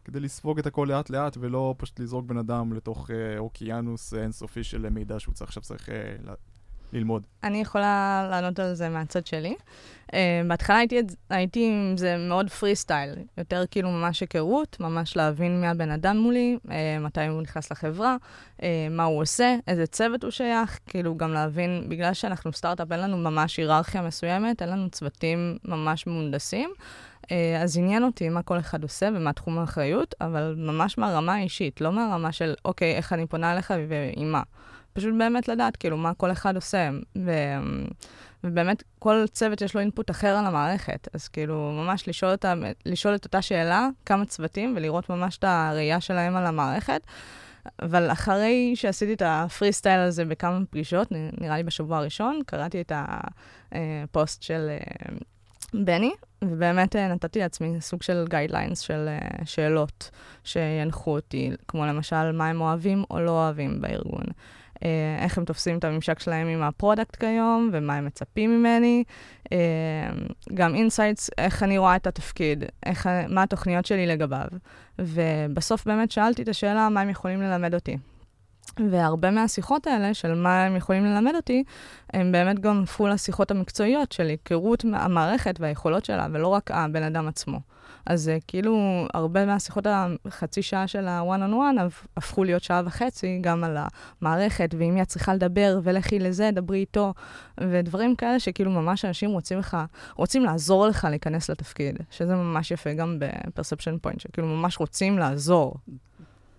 כדי 0.05 0.20
לספוג 0.20 0.58
את 0.58 0.67
הכל 0.67 0.87
לאט 0.91 1.11
לאט 1.11 1.37
ולא 1.41 1.75
פשוט 1.79 2.00
לזרוק 2.00 2.26
בן 2.26 2.37
אדם 2.37 2.73
לתוך 2.73 3.11
uh, 3.11 3.38
אוקיינוס 3.38 4.14
אינסופי 4.14 4.64
של 4.64 4.88
מידע 4.88 5.20
שהוא 5.20 5.35
צריך, 5.35 5.49
עכשיו 5.49 5.62
צריך 5.62 5.88
uh, 5.88 6.31
ללמוד? 6.92 7.22
אני 7.44 7.60
יכולה 7.60 8.26
לענות 8.31 8.58
על 8.58 8.75
זה 8.75 8.88
מהצד 8.88 9.26
שלי. 9.26 9.54
Uh, 10.08 10.12
בהתחלה 10.48 10.76
הייתי, 10.76 11.00
הייתי 11.31 11.66
עם 11.66 11.96
זה 11.96 12.16
מאוד 12.28 12.50
פרי 12.50 12.76
סטייל, 12.76 13.14
יותר 13.38 13.64
כאילו 13.70 13.90
ממש 13.90 14.20
היכרות, 14.20 14.76
ממש 14.81 15.16
להבין 15.16 15.60
מי 15.60 15.66
הבן 15.66 15.90
אדם 15.90 16.16
מולי, 16.16 16.58
uh, 16.66 16.70
מתי 17.00 17.26
הוא 17.26 17.42
נכנס 17.42 17.72
לחברה, 17.72 18.16
uh, 18.58 18.62
מה 18.90 19.04
הוא 19.04 19.22
עושה, 19.22 19.56
איזה 19.66 19.87
צוות 19.87 20.22
הוא 20.25 20.31
שייך, 20.31 20.78
כאילו 20.87 21.16
גם 21.16 21.32
להבין, 21.32 21.84
בגלל 21.88 22.14
שאנחנו 22.14 22.52
סטארט-אפ, 22.52 22.92
אין 22.92 23.00
לנו 23.00 23.19
ממש 23.19 23.56
היררכיה 23.56 24.02
מסוימת, 24.02 24.62
אין 24.62 24.70
לנו 24.70 24.90
צוותים 24.90 25.56
ממש 25.64 26.06
מהונדסים. 26.06 26.70
אז 27.62 27.78
עניין 27.78 28.04
אותי 28.04 28.28
מה 28.28 28.42
כל 28.42 28.58
אחד 28.58 28.82
עושה 28.82 29.08
ומה 29.14 29.32
תחום 29.32 29.58
האחריות, 29.58 30.14
אבל 30.20 30.54
ממש 30.58 30.98
מהרמה 30.98 31.34
האישית, 31.34 31.81
לא 31.81 31.92
מהרמה 31.92 32.32
של, 32.32 32.54
אוקיי, 32.64 32.96
איך 32.96 33.12
אני 33.12 33.26
פונה 33.26 33.52
אליך 33.52 33.75
ועם 33.88 34.32
מה. 34.32 34.42
פשוט 34.92 35.14
באמת 35.19 35.48
לדעת, 35.48 35.76
כאילו, 35.76 35.96
מה 35.96 36.14
כל 36.14 36.32
אחד 36.32 36.56
עושה. 36.56 36.90
ו... 37.19 37.31
ובאמת, 38.44 38.82
כל 38.98 39.25
צוות 39.32 39.60
יש 39.60 39.75
לו 39.75 39.81
אינפוט 39.81 40.10
אחר 40.10 40.37
על 40.37 40.46
המערכת. 40.46 41.08
אז 41.14 41.28
כאילו, 41.28 41.72
ממש 41.72 42.08
לשאול, 42.08 42.32
אותה, 42.32 42.54
לשאול 42.87 43.14
את 43.14 43.25
אותה 43.25 43.42
שאלה, 43.42 43.88
כמה 44.06 44.26
צוותים, 44.26 44.75
ולראות 44.76 45.10
ממש 45.10 45.38
את 45.38 45.44
הראייה 45.44 46.00
שלהם 46.00 46.37
על 46.37 46.46
המערכת. 46.46 47.00
אבל 47.82 48.10
אחרי 48.12 48.72
שעשיתי 48.75 49.12
את 49.12 49.22
הפרי 49.26 49.72
סטייל 49.72 50.00
הזה 50.00 50.25
בכמה 50.25 50.61
פגישות, 50.70 51.09
נראה 51.40 51.56
לי 51.56 51.62
בשבוע 51.62 51.99
הראשון, 51.99 52.40
קראתי 52.47 52.80
את 52.80 52.92
הפוסט 53.73 54.42
של 54.42 54.68
אה, 54.70 55.16
בני, 55.75 56.12
ובאמת 56.44 56.97
אה, 56.97 57.09
נתתי 57.09 57.38
לעצמי 57.38 57.80
סוג 57.80 58.02
של 58.02 58.25
guidelines, 58.28 58.80
של 58.80 59.09
אה, 59.09 59.44
שאלות 59.44 60.11
שינחו 60.44 61.11
אותי, 61.11 61.50
כמו 61.68 61.87
למשל, 61.87 62.32
מה 62.32 62.49
הם 62.49 62.61
אוהבים 62.61 63.04
או 63.11 63.20
לא 63.20 63.30
אוהבים 63.30 63.80
בארגון. 63.80 64.25
אה, 64.84 65.18
איך 65.18 65.38
הם 65.38 65.44
תופסים 65.44 65.78
את 65.78 65.84
הממשק 65.84 66.18
שלהם 66.18 66.46
עם 66.46 66.62
ה-product 66.62 67.16
כיום, 67.16 67.70
ומה 67.72 67.94
הם 67.96 68.04
מצפים 68.04 68.58
ממני. 68.58 69.04
אה, 69.52 69.58
גם 70.54 70.75
insights, 70.75 71.30
איך 71.38 71.62
אני 71.62 71.78
רואה 71.78 71.96
את 71.96 72.06
התפקיד, 72.06 72.64
איך, 72.87 73.08
מה 73.28 73.42
התוכניות 73.42 73.87
שלי 73.87 74.06
לגביו. 74.06 74.46
ובסוף 74.99 75.84
באמת 75.87 76.10
שאלתי 76.10 76.42
את 76.42 76.49
השאלה, 76.49 76.88
מה 76.88 77.00
הם 77.00 77.10
יכולים 77.10 77.42
ללמד 77.42 77.75
אותי. 77.75 77.96
והרבה 78.90 79.30
מהשיחות 79.30 79.87
האלה, 79.87 80.14
של 80.14 80.34
מה 80.34 80.64
הם 80.64 80.76
יכולים 80.76 81.04
ללמד 81.04 81.34
אותי, 81.34 81.64
הם 82.12 82.32
באמת 82.32 82.60
גם 82.60 82.82
הפכו 82.82 83.08
לשיחות 83.08 83.50
המקצועיות 83.50 84.12
של 84.12 84.26
היכרות 84.26 84.84
המערכת 84.92 85.60
והיכולות 85.60 86.04
שלה, 86.04 86.26
ולא 86.32 86.49
רק 86.49 86.70
הבן 86.70 87.02
אדם 87.02 87.28
עצמו. 87.28 87.60
אז 88.07 88.28
uh, 88.28 88.45
כאילו, 88.47 89.07
הרבה 89.14 89.47
מהשיחות 89.47 89.87
החצי 90.25 90.62
שעה 90.62 90.87
של 90.87 91.09
ה-one 91.09 91.50
on 91.50 91.52
one 91.52 91.80
הפכו 92.16 92.45
להיות 92.45 92.62
שעה 92.62 92.83
וחצי, 92.85 93.38
גם 93.40 93.64
על 93.64 93.76
המערכת, 94.21 94.75
ואם 94.78 94.95
היא 94.97 95.04
צריכה 95.04 95.35
לדבר, 95.35 95.80
ולכי 95.83 96.19
לזה, 96.19 96.50
דברי 96.52 96.78
איתו, 96.78 97.14
ודברים 97.61 98.16
כאלה 98.16 98.40
שכאילו 98.40 98.71
ממש 98.71 99.04
אנשים 99.04 99.30
רוצים 99.30 99.59
לך, 99.59 99.76
רוצים 100.16 100.45
לעזור 100.45 100.87
לך 100.87 101.07
להיכנס 101.11 101.50
לתפקיד, 101.50 101.99
שזה 102.11 102.35
ממש 102.35 102.71
יפה 102.71 102.92
גם 102.92 103.19
ב-perception 103.19 104.07
point, 104.07 104.19
שכאילו 104.19 104.49
ממש 104.49 104.78
רוצים 104.78 105.19
לעזור. 105.19 105.75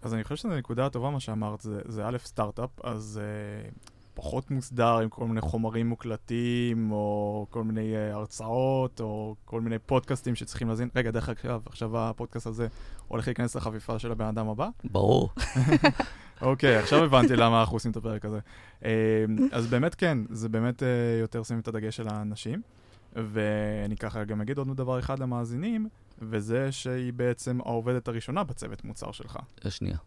אז 0.02 0.14
אני 0.14 0.24
חושב 0.24 0.36
שזו 0.36 0.50
נקודה 0.50 0.90
טובה 0.90 1.10
מה 1.10 1.20
שאמרת, 1.20 1.62
זה, 1.62 1.82
זה 1.86 2.08
א', 2.08 2.18
סטארט-אפ, 2.18 2.70
אז 2.84 3.20
uh, 3.22 3.92
פחות 4.22 4.52
מוסדר 4.52 4.98
עם 4.98 5.10
כל 5.10 5.26
מיני 5.26 5.42
חומרים 5.42 5.90
מוקלטים, 5.90 6.92
או 6.92 7.46
כל 7.50 7.64
מיני 7.64 7.94
uh, 7.94 8.16
הרצאות, 8.16 9.00
או 9.00 9.36
כל 9.46 9.62
מיני 9.62 9.80
פודקאסטים 9.80 10.36
שצריכים 10.36 10.70
להזין. 10.70 10.90
רגע, 10.96 11.12
דרך 11.12 11.30
אגב, 11.30 11.62
עכשיו 11.66 11.98
הפודקאסט 11.98 12.48
הזה 12.48 12.68
הולך 13.08 13.28
להיכנס 13.28 13.56
לחפיפה 13.56 14.00
של 14.00 14.12
הבן 14.12 14.26
אדם 14.26 14.50
הבא? 14.50 14.70
ברור. 14.84 15.30
אוקיי, 16.42 16.78
okay, 16.78 16.84
עכשיו 16.84 17.04
הבנתי 17.04 17.36
למה 17.36 17.62
אנחנו 17.62 17.76
עושים 17.76 17.92
את 17.92 17.98
הפרק 17.98 18.26
הזה. 18.26 18.40
Uh, 18.82 18.86
אז 19.52 19.68
באמת 19.68 19.96
כן, 19.96 20.18
זה 20.30 20.50
באמת 20.50 20.80
uh, 20.80 20.86
יותר 21.22 21.44
שמים 21.44 21.60
את 21.60 21.68
הדגש 21.68 22.00
על 22.00 22.08
האנשים. 22.08 22.62
ואני 23.16 23.98
ככה 23.98 24.24
גם 24.24 24.42
אגיד 24.42 24.58
עוד 24.58 24.78
דבר 24.78 25.00
אחד 25.00 25.20
למאזינים, 25.20 25.90
וזה 26.22 26.72
שהיא 26.72 27.14
בעצם 27.14 27.60
העובדת 27.66 28.08
הראשונה 28.08 28.44
בצוות 28.44 28.84
מוצר 28.84 29.12
שלך. 29.12 29.38
השנייה. 29.64 29.98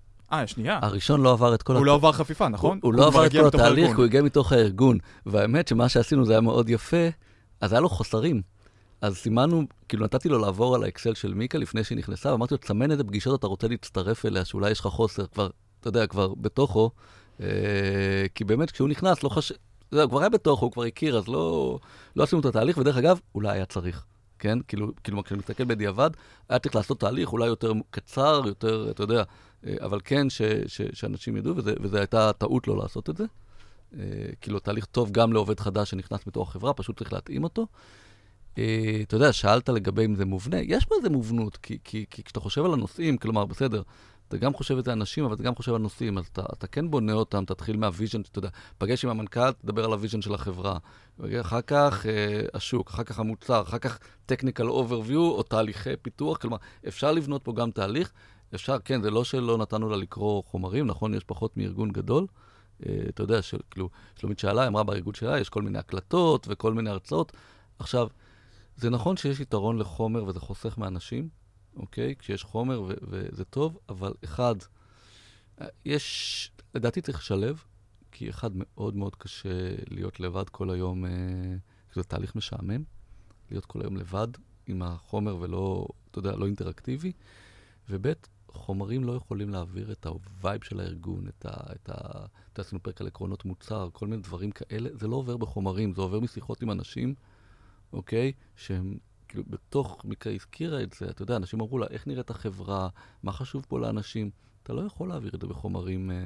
אה, 0.40 0.46
שנייה. 0.46 0.78
הראשון 0.82 1.20
לא 1.20 1.32
עבר 1.32 1.54
את 1.54 1.62
כל... 1.62 1.76
הוא 1.76 1.86
לא 1.86 1.94
עבר 1.94 2.12
חפיפה, 2.12 2.48
נכון? 2.48 2.78
הוא, 2.82 2.94
לא 2.94 3.06
עבר 3.06 3.26
את 3.26 3.32
כל 3.32 3.46
התהליך, 3.46 3.96
הוא 3.96 4.04
הגיע 4.04 4.22
מתוך 4.22 4.52
הארגון. 4.52 4.98
והאמת 5.26 5.68
שמה 5.68 5.88
שעשינו 5.88 6.24
זה 6.24 6.32
היה 6.32 6.40
מאוד 6.40 6.68
יפה, 6.68 7.06
אז 7.60 7.72
היה 7.72 7.80
לו 7.80 7.88
חוסרים. 7.88 8.42
אז 9.00 9.16
סימנו, 9.16 9.62
כאילו 9.88 10.04
נתתי 10.04 10.28
לו 10.28 10.38
לעבור 10.38 10.74
על 10.74 10.84
האקסל 10.84 11.14
של 11.14 11.34
מיקה 11.34 11.58
לפני 11.58 11.84
שהיא 11.84 11.98
נכנסה, 11.98 12.32
ואמרתי 12.32 12.54
לו, 12.54 12.58
תסמן 12.58 12.90
איזה 12.90 13.04
פגישות 13.04 13.38
אתה 13.38 13.46
רוצה 13.46 13.68
להצטרף 13.68 14.26
אליה, 14.26 14.44
שאולי 14.44 14.70
יש 14.70 14.80
לך 14.80 14.86
חוסר 14.86 15.26
כבר, 15.26 15.48
אתה 15.80 15.88
יודע, 15.88 16.06
כבר 16.06 16.34
בתוכו. 16.34 16.90
אה, 17.40 17.46
כי 18.34 18.44
באמת, 18.44 18.70
כשהוא 18.70 18.88
נכנס, 18.88 19.22
לא 19.22 19.28
חשב... 19.28 19.54
אתה 19.88 19.94
יודע, 19.94 20.02
הוא 20.02 20.10
כבר 20.10 20.20
היה 20.20 20.28
בתוכו, 20.28 20.64
הוא 20.64 20.72
כבר 20.72 20.84
הכיר, 20.84 21.18
אז 21.18 21.28
לא, 21.28 21.78
לא 22.16 22.22
עשינו 22.22 22.40
את 22.40 22.46
התהליך, 22.46 22.78
ודרך 22.78 22.96
אגב, 22.96 23.20
אולי 23.34 23.48
היה 23.48 23.66
צריך. 23.66 24.04
כן? 24.38 24.58
כאילו, 24.68 24.90
כאילו, 25.04 25.24
כשאני 25.24 25.38
מסתכל 25.38 25.64
בדיעבד, 25.64 26.10
היה 26.48 26.58
צריך 26.58 26.74
לעשות 26.74 27.00
תהליך 27.00 27.32
אולי 27.32 27.46
יותר 27.46 27.72
קצר, 27.90 28.42
יותר, 28.46 28.90
אתה 28.90 29.02
יודע, 29.02 29.22
אבל 29.80 30.00
כן 30.04 30.30
ש, 30.30 30.42
ש, 30.66 30.80
שאנשים 30.92 31.36
ידעו, 31.36 31.54
וזו 31.56 31.96
הייתה 31.96 32.32
טעות 32.32 32.68
לא 32.68 32.76
לעשות 32.76 33.10
את 33.10 33.16
זה. 33.16 33.24
אה, 33.98 34.04
כאילו, 34.40 34.58
תהליך 34.58 34.84
טוב 34.84 35.10
גם 35.10 35.32
לעובד 35.32 35.60
חדש 35.60 35.90
שנכנס 35.90 36.26
מתוך 36.26 36.48
החברה, 36.48 36.74
פשוט 36.74 36.98
צריך 36.98 37.12
להתאים 37.12 37.44
אותו. 37.44 37.66
אה, 38.58 39.00
אתה 39.02 39.16
יודע, 39.16 39.32
שאלת 39.32 39.68
לגבי 39.68 40.04
אם 40.04 40.14
זה 40.14 40.24
מובנה, 40.24 40.60
יש 40.60 40.86
איזה 40.96 41.10
מובנות, 41.10 41.56
כי, 41.56 41.78
כי, 41.84 42.04
כי 42.10 42.22
כשאתה 42.22 42.40
חושב 42.40 42.64
על 42.64 42.72
הנושאים, 42.72 43.18
כלומר, 43.18 43.44
בסדר, 43.44 43.82
אתה 44.28 44.36
גם 44.36 44.54
חושב 44.54 44.78
את 44.78 44.84
זה 44.84 44.92
אנשים, 44.92 45.24
אבל 45.24 45.34
אתה 45.34 45.42
גם 45.42 45.54
חושב 45.54 45.74
על 45.74 45.80
נושאים, 45.80 46.18
אז 46.18 46.26
אתה, 46.26 46.42
אתה 46.52 46.66
כן 46.66 46.90
בונה 46.90 47.12
אותם, 47.12 47.44
תתחיל 47.44 47.76
מה-vision, 47.76 48.20
אתה 48.20 48.38
יודע, 48.38 48.48
פגש 48.78 49.04
עם 49.04 49.10
המנכ"ל, 49.10 49.52
תדבר 49.52 49.84
על 49.84 49.92
ה-vision 49.92 50.22
של 50.22 50.34
החברה. 50.34 50.78
אחר 51.40 51.60
כך 51.60 52.06
אה, 52.06 52.40
השוק, 52.54 52.90
אחר 52.90 53.04
כך 53.04 53.18
המוצר, 53.18 53.62
אחר 53.62 53.78
כך 53.78 53.98
technical 54.32 54.64
overview 54.64 55.16
או 55.16 55.42
תהליכי 55.42 55.96
פיתוח, 56.02 56.36
כלומר, 56.36 56.56
אפשר 56.88 57.12
לבנות 57.12 57.44
פה 57.44 57.52
גם 57.52 57.70
תהליך, 57.70 58.12
אפשר, 58.54 58.78
כן, 58.84 59.02
זה 59.02 59.10
לא 59.10 59.24
שלא 59.24 59.58
נתנו 59.58 59.88
לה 59.88 59.96
לקרוא 59.96 60.42
חומרים, 60.46 60.86
נכון, 60.86 61.14
יש 61.14 61.24
פחות 61.24 61.56
מארגון 61.56 61.92
גדול. 61.92 62.26
אה, 62.86 63.04
אתה 63.08 63.22
יודע, 63.22 63.40
כאילו, 63.70 63.90
שלומית 64.16 64.38
שאלה, 64.38 64.66
אמרה 64.66 64.84
בארגון 64.84 65.14
שלה, 65.14 65.40
יש 65.40 65.48
כל 65.48 65.62
מיני 65.62 65.78
הקלטות 65.78 66.46
וכל 66.50 66.72
מיני 66.74 66.90
הרצאות. 66.90 67.32
עכשיו, 67.78 68.08
זה 68.76 68.90
נכון 68.90 69.16
שיש 69.16 69.40
יתרון 69.40 69.78
לחומר 69.78 70.24
וזה 70.24 70.40
חוסך 70.40 70.78
מאנשים, 70.78 71.28
אוקיי? 71.76 72.14
כשיש 72.18 72.44
חומר 72.44 72.82
ו- 72.82 72.94
וזה 73.02 73.44
טוב, 73.44 73.78
אבל 73.88 74.12
אחד, 74.24 74.54
אה, 75.60 75.66
יש, 75.84 76.50
לדעתי 76.74 77.00
צריך 77.00 77.18
לשלב, 77.18 77.64
כי 78.12 78.30
אחד, 78.30 78.50
מאוד 78.54 78.96
מאוד 78.96 79.14
קשה 79.16 79.74
להיות 79.90 80.20
לבד 80.20 80.48
כל 80.48 80.70
היום, 80.70 81.06
אה, 81.06 81.10
זה 81.94 82.02
תהליך 82.02 82.36
משעמם, 82.36 82.82
להיות 83.50 83.66
כל 83.66 83.80
היום 83.80 83.96
לבד 83.96 84.28
עם 84.66 84.82
החומר 84.82 85.36
ולא, 85.40 85.86
אתה 86.10 86.18
יודע, 86.18 86.36
לא 86.36 86.46
אינטראקטיבי, 86.46 87.12
וב', 87.90 88.12
חומרים 88.54 89.04
לא 89.04 89.12
יכולים 89.12 89.50
להעביר 89.50 89.92
את 89.92 90.06
ה-vibe 90.06 90.64
של 90.64 90.80
הארגון, 90.80 91.28
את 91.28 91.46
ה... 91.46 91.72
את 91.72 91.88
ה 91.88 92.26
אתה 92.52 92.62
עשינו 92.62 92.82
פרק 92.82 93.00
על 93.00 93.06
עקרונות 93.06 93.44
מוצר, 93.44 93.88
כל 93.92 94.06
מיני 94.06 94.22
דברים 94.22 94.50
כאלה, 94.50 94.90
זה 94.92 95.08
לא 95.08 95.16
עובר 95.16 95.36
בחומרים, 95.36 95.94
זה 95.94 96.02
עובר 96.02 96.20
משיחות 96.20 96.62
עם 96.62 96.70
אנשים, 96.70 97.14
אוקיי? 97.92 98.32
שהם, 98.56 98.98
כאילו, 99.28 99.44
בתוך, 99.46 100.04
מיקה 100.04 100.30
הזכירה 100.30 100.82
את 100.82 100.92
זה, 100.92 101.10
אתה 101.10 101.22
יודע, 101.22 101.36
אנשים 101.36 101.60
אמרו 101.60 101.78
לה, 101.78 101.86
איך 101.90 102.06
נראית 102.06 102.30
החברה, 102.30 102.88
מה 103.22 103.32
חשוב 103.32 103.66
פה 103.68 103.80
לאנשים? 103.80 104.30
אתה 104.62 104.72
לא 104.72 104.80
יכול 104.80 105.08
להעביר 105.08 105.30
את 105.34 105.40
זה 105.40 105.46
בחומרים 105.46 106.10
אה, 106.10 106.16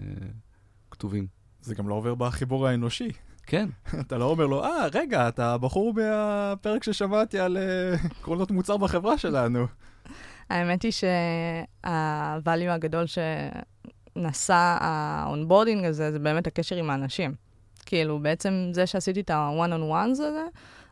כתובים. 0.90 1.26
זה 1.61 1.75
גם 1.75 1.88
לא 1.88 1.94
עובר 1.94 2.14
בחיבור 2.14 2.68
האנושי. 2.68 3.08
כן, 3.47 3.68
אתה 4.00 4.18
לא 4.18 4.25
אומר 4.25 4.47
לו, 4.47 4.64
אה, 4.64 4.87
רגע, 4.92 5.28
אתה 5.28 5.54
הבחור 5.54 5.94
מהפרק 5.94 6.85
ששמעתי 6.85 7.38
על 7.38 7.56
אה, 7.56 7.94
עקרונות 8.20 8.50
מוצר 8.50 8.76
בחברה 8.76 9.18
שלנו. 9.18 9.66
האמת 10.50 10.83
היא 10.83 10.93
שה-value 10.93 12.71
הגדול 12.71 13.05
שנשא 13.07 14.76
ה-onboarding 14.81 15.87
הזה, 15.87 16.12
זה 16.12 16.19
באמת 16.19 16.47
הקשר 16.47 16.76
עם 16.76 16.90
האנשים. 16.90 17.35
כאילו, 17.87 18.19
בעצם 18.19 18.69
זה 18.73 18.87
שעשיתי 18.87 19.21
את 19.21 19.31
ה-one-on-ones 19.31 20.11
הזה, 20.11 20.45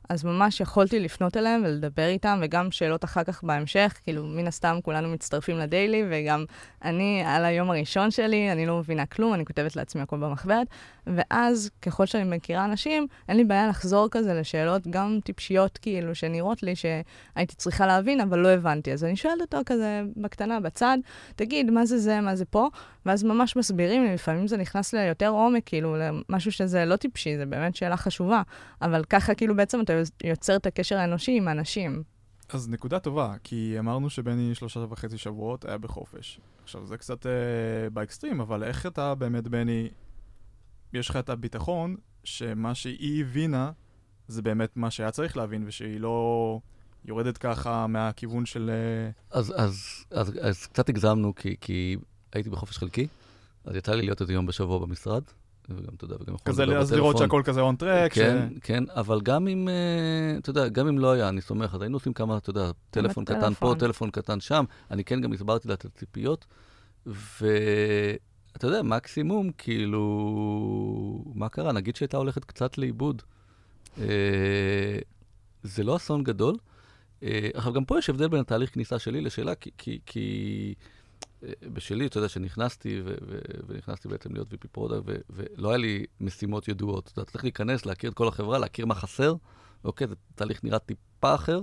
אז 0.09 0.25
ממש 0.25 0.61
יכולתי 0.61 1.01
לפנות 1.01 1.37
אליהם 1.37 1.63
ולדבר 1.65 2.07
איתם, 2.07 2.39
וגם 2.43 2.71
שאלות 2.71 3.05
אחר 3.05 3.25
כך 3.25 3.45
בהמשך, 3.45 3.99
כאילו, 4.05 4.27
מן 4.27 4.47
הסתם 4.47 4.79
כולנו 4.83 5.09
מצטרפים 5.09 5.59
לדיילי, 5.59 6.05
וגם 6.11 6.45
אני, 6.85 7.23
על 7.27 7.45
היום 7.45 7.71
הראשון 7.71 8.11
שלי, 8.11 8.53
אני 8.53 8.67
לא 8.67 8.79
מבינה 8.79 9.07
כלום, 9.07 9.35
אני 9.35 9.45
כותבת 9.45 9.77
לעצמי 9.77 10.03
הכל 10.03 10.17
במחברת, 10.17 10.67
ואז, 11.07 11.71
ככל 11.83 12.07
שאני 12.07 12.37
מכירה 12.37 12.65
אנשים, 12.65 13.07
אין 13.29 13.37
לי 13.37 13.45
בעיה 13.45 13.69
לחזור 13.69 14.09
כזה 14.11 14.35
לשאלות 14.35 14.89
גם 14.91 15.19
טיפשיות, 15.25 15.79
כאילו, 15.79 16.15
שנראות 16.15 16.63
לי 16.63 16.75
שהייתי 16.77 17.55
צריכה 17.57 17.87
להבין, 17.87 18.21
אבל 18.21 18.39
לא 18.39 18.49
הבנתי. 18.49 18.93
אז 18.93 19.05
אני 19.05 19.17
שואלת 19.17 19.41
אותו 19.41 19.59
כזה 19.67 20.03
בקטנה, 20.17 20.61
בצד, 20.61 20.99
תגיד, 21.37 21.71
מה 21.71 21.87
זה 21.87 21.99
זה, 21.99 22.21
מה 22.21 22.37
זה 22.37 22.45
פה? 22.45 22.69
ואז 23.07 23.25
ממש 23.25 23.57
מסבירים 23.57 24.05
לי, 24.05 24.15
לפעמים 24.15 24.49
זה 24.49 24.57
נכנס 24.57 24.95
ליותר 24.95 25.29
עומק, 25.29 25.63
כאילו, 25.67 25.97
למשהו 25.97 26.53
שזה 26.53 26.85
לא 26.85 26.97
טיפשי, 26.97 27.37
זה 27.37 27.47
באמת 27.47 27.77
שאלה 27.77 27.97
חשובה. 27.97 28.43
אבל 28.83 29.05
ככה, 29.05 29.35
כאילו, 29.35 29.57
בעצם 29.57 29.81
אתה 29.81 29.93
יוצר 30.25 30.57
את 30.57 30.67
הקשר 30.67 30.97
האנושי 30.97 31.37
עם 31.37 31.49
אנשים. 31.49 32.03
אז 32.49 32.69
נקודה 32.69 32.99
טובה, 32.99 33.35
כי 33.45 33.77
אמרנו 33.79 34.11
שבני 34.11 34.55
שלושה 34.55 34.81
וחצי 34.81 35.19
שבועות 35.19 35.65
היה 35.65 35.79
בחופש. 35.79 36.41
עכשיו, 36.63 36.87
זה 36.87 36.97
קצת 36.97 37.27
אה, 37.27 37.91
באקסטרים, 37.91 38.41
אבל 38.41 38.65
איך 38.65 38.87
אתה 38.87 39.15
באמת, 39.15 39.49
בני, 39.49 39.89
יש 40.93 41.11
לך 41.11 41.17
את 41.17 41.29
הביטחון 41.29 41.97
שמה 42.25 42.75
שהיא 42.75 43.25
הבינה 43.25 43.73
זה 44.29 44.43
באמת 44.43 44.77
מה 44.77 44.91
שהיה 44.91 45.11
צריך 45.11 45.37
להבין, 45.37 45.65
ושהיא 45.67 46.01
לא 46.01 46.61
יורדת 47.05 47.39
ככה 47.39 47.87
מהכיוון 47.87 48.47
של... 48.47 48.71
אה, 48.71 49.11
אז, 49.31 49.55
אז, 49.57 50.05
אז, 50.11 50.33
אז 50.43 50.67
קצת 50.67 50.89
הגזמנו, 50.89 51.35
כי, 51.35 51.57
כי 51.61 51.97
הייתי 52.33 52.51
בחופש 52.51 52.79
חלקי, 52.79 53.07
אז 53.65 53.77
יצא 53.77 53.95
לי 53.95 54.03
להיות 54.03 54.21
איזה 54.21 54.33
יום 54.33 54.47
בשבוע 54.47 54.79
במשרד, 54.79 55.23
וגם, 55.71 55.95
אתה 55.97 56.05
יודע, 56.05 56.17
וגם 56.21 56.35
יכול 56.35 56.53
כזה, 56.53 56.67
לדבר 56.67 56.81
אז 56.81 56.93
לראות 56.93 57.15
בטלפון. 57.17 57.27
שהכל 57.27 57.43
כזה 57.45 57.61
און 57.61 57.77
טרק. 57.77 58.13
כן, 58.13 58.49
כן, 58.61 58.85
אבל 58.95 59.21
גם 59.21 59.49
אם, 59.49 59.69
אה, 59.69 60.39
אתה 60.39 60.51
יודע, 60.51 60.69
גם 60.69 60.89
אם 60.89 60.99
לא 60.99 61.13
היה, 61.13 61.29
אני 61.29 61.41
סומך, 61.41 61.75
אז 61.75 61.81
היינו 61.83 61.97
עושים 61.97 62.13
כמה, 62.13 62.37
אתה 62.37 62.51
יודע, 62.51 62.71
טלפון 62.91 63.25
קטן 63.25 63.41
פה, 63.41 63.47
בטלפון. 63.47 63.79
טלפון 63.79 64.11
קטן 64.11 64.41
שם. 64.41 64.65
אני 64.91 65.05
כן 65.05 65.21
גם 65.21 65.33
הסברתי 65.33 65.69
לה 65.69 65.75
את 65.75 65.85
הציפיות, 65.85 66.47
ואתה 67.07 68.67
יודע, 68.67 68.83
מקסימום, 68.83 69.51
כאילו, 69.59 71.25
מה 71.35 71.49
קרה? 71.49 71.73
נגיד 71.73 71.97
שהייתה 71.97 72.17
הולכת 72.17 72.45
קצת 72.45 72.79
לאיבוד. 72.79 73.23
אה, 74.01 74.99
זה 75.63 75.85
לא 75.85 75.97
אסון 75.97 76.25
גדול. 76.25 76.57
אה, 77.23 77.49
עכשיו, 77.55 77.73
גם 77.73 77.85
פה 77.85 77.99
יש 77.99 78.11
הבדל 78.11 78.29
בין 78.29 78.41
התהליך 78.41 78.75
כניסה 78.75 78.99
שלי 78.99 79.21
לשלה, 79.21 79.55
כי, 79.55 79.71
כי, 79.79 79.99
כי 80.07 80.75
אה, 80.79 80.96
בשלי, 81.73 82.07
אתה 82.07 82.19
יודע, 82.19 82.29
שנכנסתי, 82.29 83.01
ו- 83.05 83.15
ו- 83.27 83.39
ונכנסתי 83.67 84.09
בעצם 84.09 84.33
להיות 84.35 84.53
VP 84.53 84.69
product, 84.73 85.03
ו- 85.07 85.17
ולא 85.31 85.69
היה 85.69 85.79
לי 85.79 86.07
משימות 86.21 86.69
ידועות. 86.69 87.11
אתה 87.13 87.25
צריך 87.25 87.45
להיכנס, 87.45 87.87
להכיר 87.87 88.11
את 88.11 88.15
כל 88.15 88.29
החברה, 88.29 88.59
להכיר 88.59 88.87
מה 88.87 88.95
חסר, 88.95 89.35
אוקיי? 89.85 90.07
זה 90.07 90.15
תהליך 90.35 90.65
נראה 90.65 90.79
טיפה 90.79 91.35
אחר, 91.35 91.61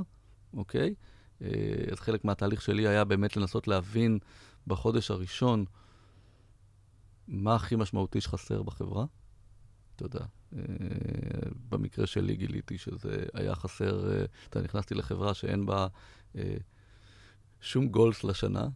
אוקיי? 0.54 0.94
אה, 1.42 1.48
אז 1.92 2.00
חלק 2.00 2.26
מהתהליך 2.26 2.62
שלי 2.62 2.88
היה 2.88 3.04
באמת 3.04 3.38
לנסות 3.38 3.68
להבין 3.68 4.20
בחודש 4.68 5.12
הראשון 5.12 5.66
מה 7.28 7.56
הכי 7.56 7.76
משמעותי 7.76 8.22
שחסר 8.22 8.64
בחברה. 8.64 9.06
אתה 9.96 10.06
יודע, 10.06 10.26
אה, 10.56 10.60
במקרה 11.70 12.08
שלי 12.08 12.36
גיליתי 12.36 12.78
שזה 12.78 13.24
היה 13.34 13.56
חסר, 13.56 14.12
אה, 14.12 14.26
אתה 14.50 14.62
נכנסתי 14.62 14.96
לחברה 14.96 15.34
שאין 15.34 15.66
בה 15.66 15.88
שום 17.62 17.88
גולס 17.88 18.24
לשנה. 18.24 18.68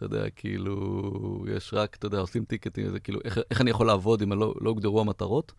אתה 0.00 0.06
יודע, 0.06 0.30
כאילו, 0.30 1.44
יש 1.48 1.74
רק, 1.74 1.96
אתה 1.96 2.06
יודע, 2.06 2.18
עושים 2.18 2.44
טיקטים, 2.44 2.90
זה 2.90 3.00
כאילו, 3.00 3.20
איך, 3.24 3.38
איך 3.50 3.60
אני 3.60 3.70
יכול 3.70 3.86
לעבוד 3.86 4.22
אם 4.22 4.32
לא, 4.32 4.54
לא 4.60 4.70
הוגדרו 4.70 5.00
המטרות, 5.00 5.52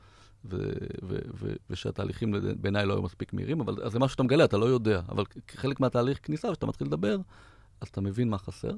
ו, 0.46 0.58
ו, 1.04 1.18
ו, 1.34 1.54
ושהתהליכים 1.70 2.34
בעיניי 2.62 2.86
לא 2.86 2.94
היו 2.94 3.02
מספיק 3.02 3.34
מהירים, 3.34 3.62
אבל 3.62 3.90
זה 3.90 4.00
משהו 4.00 4.10
שאתה 4.10 4.24
מגלה, 4.24 4.46
אתה 4.46 4.58
לא 4.58 4.66
יודע. 4.66 5.02
אבל 5.10 5.26
כחלק 5.26 5.80
מהתהליך 5.80 6.20
כניסה, 6.24 6.52
כשאתה 6.52 6.66
מתחיל 6.66 6.88
לדבר, 6.88 7.18
אז 7.82 7.88
אתה 7.88 8.02
מבין 8.02 8.30
מה 8.30 8.38
חסר. 8.38 8.72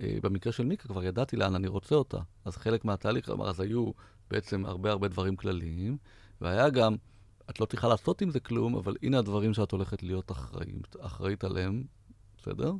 אה, 0.00 0.18
במקרה 0.22 0.52
של 0.52 0.64
מיקה 0.64 0.88
כבר 0.88 1.04
ידעתי 1.04 1.36
לאן 1.36 1.54
אני 1.54 1.68
רוצה 1.68 1.94
אותה. 1.94 2.18
אז 2.44 2.56
חלק 2.56 2.84
מהתהליך, 2.84 3.26
כלומר, 3.26 3.48
אז 3.48 3.60
היו 3.60 3.90
בעצם 4.30 4.66
הרבה 4.66 4.90
הרבה 4.90 5.08
דברים 5.08 5.36
כלליים, 5.36 5.96
והיה 6.40 6.70
גם, 6.70 6.96
את 7.50 7.60
לא 7.60 7.66
צריכה 7.66 7.88
לעשות 7.88 8.22
עם 8.22 8.30
זה 8.30 8.40
כלום, 8.40 8.76
אבל 8.76 8.96
הנה 9.02 9.18
הדברים 9.18 9.54
שאת 9.54 9.72
הולכת 9.72 10.02
להיות 10.02 10.32
אחראית, 10.32 10.96
אחראית 11.00 11.44
עליהם, 11.44 11.84
בסדר? 12.38 12.72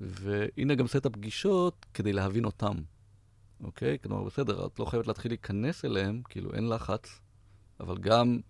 והנה 0.00 0.74
גם 0.74 0.86
סט 0.86 1.06
הפגישות 1.06 1.86
כדי 1.94 2.12
להבין 2.12 2.44
אותם, 2.44 2.74
אוקיי? 3.60 3.98
כלומר, 4.02 4.24
בסדר, 4.24 4.66
את 4.66 4.78
לא 4.78 4.84
חייבת 4.84 5.06
להתחיל 5.06 5.30
להיכנס 5.30 5.84
אליהם, 5.84 6.22
כאילו 6.28 6.54
אין 6.54 6.68
לחץ, 6.68 7.20
אבל 7.80 7.98
גם 7.98 8.40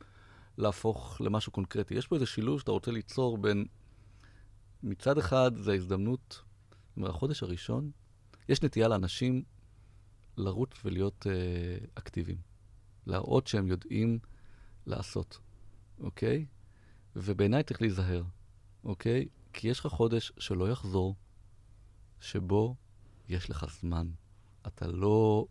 להפוך 0.58 1.20
למשהו 1.20 1.52
קונקרטי. 1.52 1.94
יש 1.94 2.06
פה 2.06 2.14
איזה 2.14 2.26
שילוב 2.26 2.60
שאתה 2.60 2.70
רוצה 2.70 2.90
ליצור 2.90 3.38
בין, 3.38 3.66
מצד 4.82 5.18
אחד 5.18 5.50
זה 5.56 5.72
ההזדמנות, 5.72 6.42
זאת 6.88 6.96
אומרת, 6.96 7.10
החודש 7.10 7.42
הראשון, 7.42 7.90
יש 8.48 8.62
נטייה 8.62 8.88
לאנשים 8.88 9.42
לרוץ 10.36 10.70
ולהיות 10.84 11.26
אה, 11.26 11.86
אקטיביים, 11.94 12.38
להראות 13.06 13.46
שהם 13.46 13.66
יודעים 13.66 14.18
לעשות, 14.86 15.38
אוקיי? 16.00 16.46
ובעיניי 17.16 17.62
צריך 17.62 17.82
להיזהר, 17.82 18.22
אוקיי? 18.84 19.28
כי 19.52 19.68
יש 19.68 19.80
לך 19.80 19.86
חודש 19.86 20.32
שלא 20.38 20.70
יחזור, 20.70 21.16
שבו 22.20 22.74
יש 23.28 23.50
לך 23.50 23.66
זמן. 23.80 24.06
אתה 24.66 24.86
לא, 24.86 25.46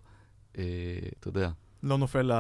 אה, 0.58 1.00
אתה 1.20 1.28
יודע, 1.28 1.50
לא 1.84 1.98
נופל 1.98 2.32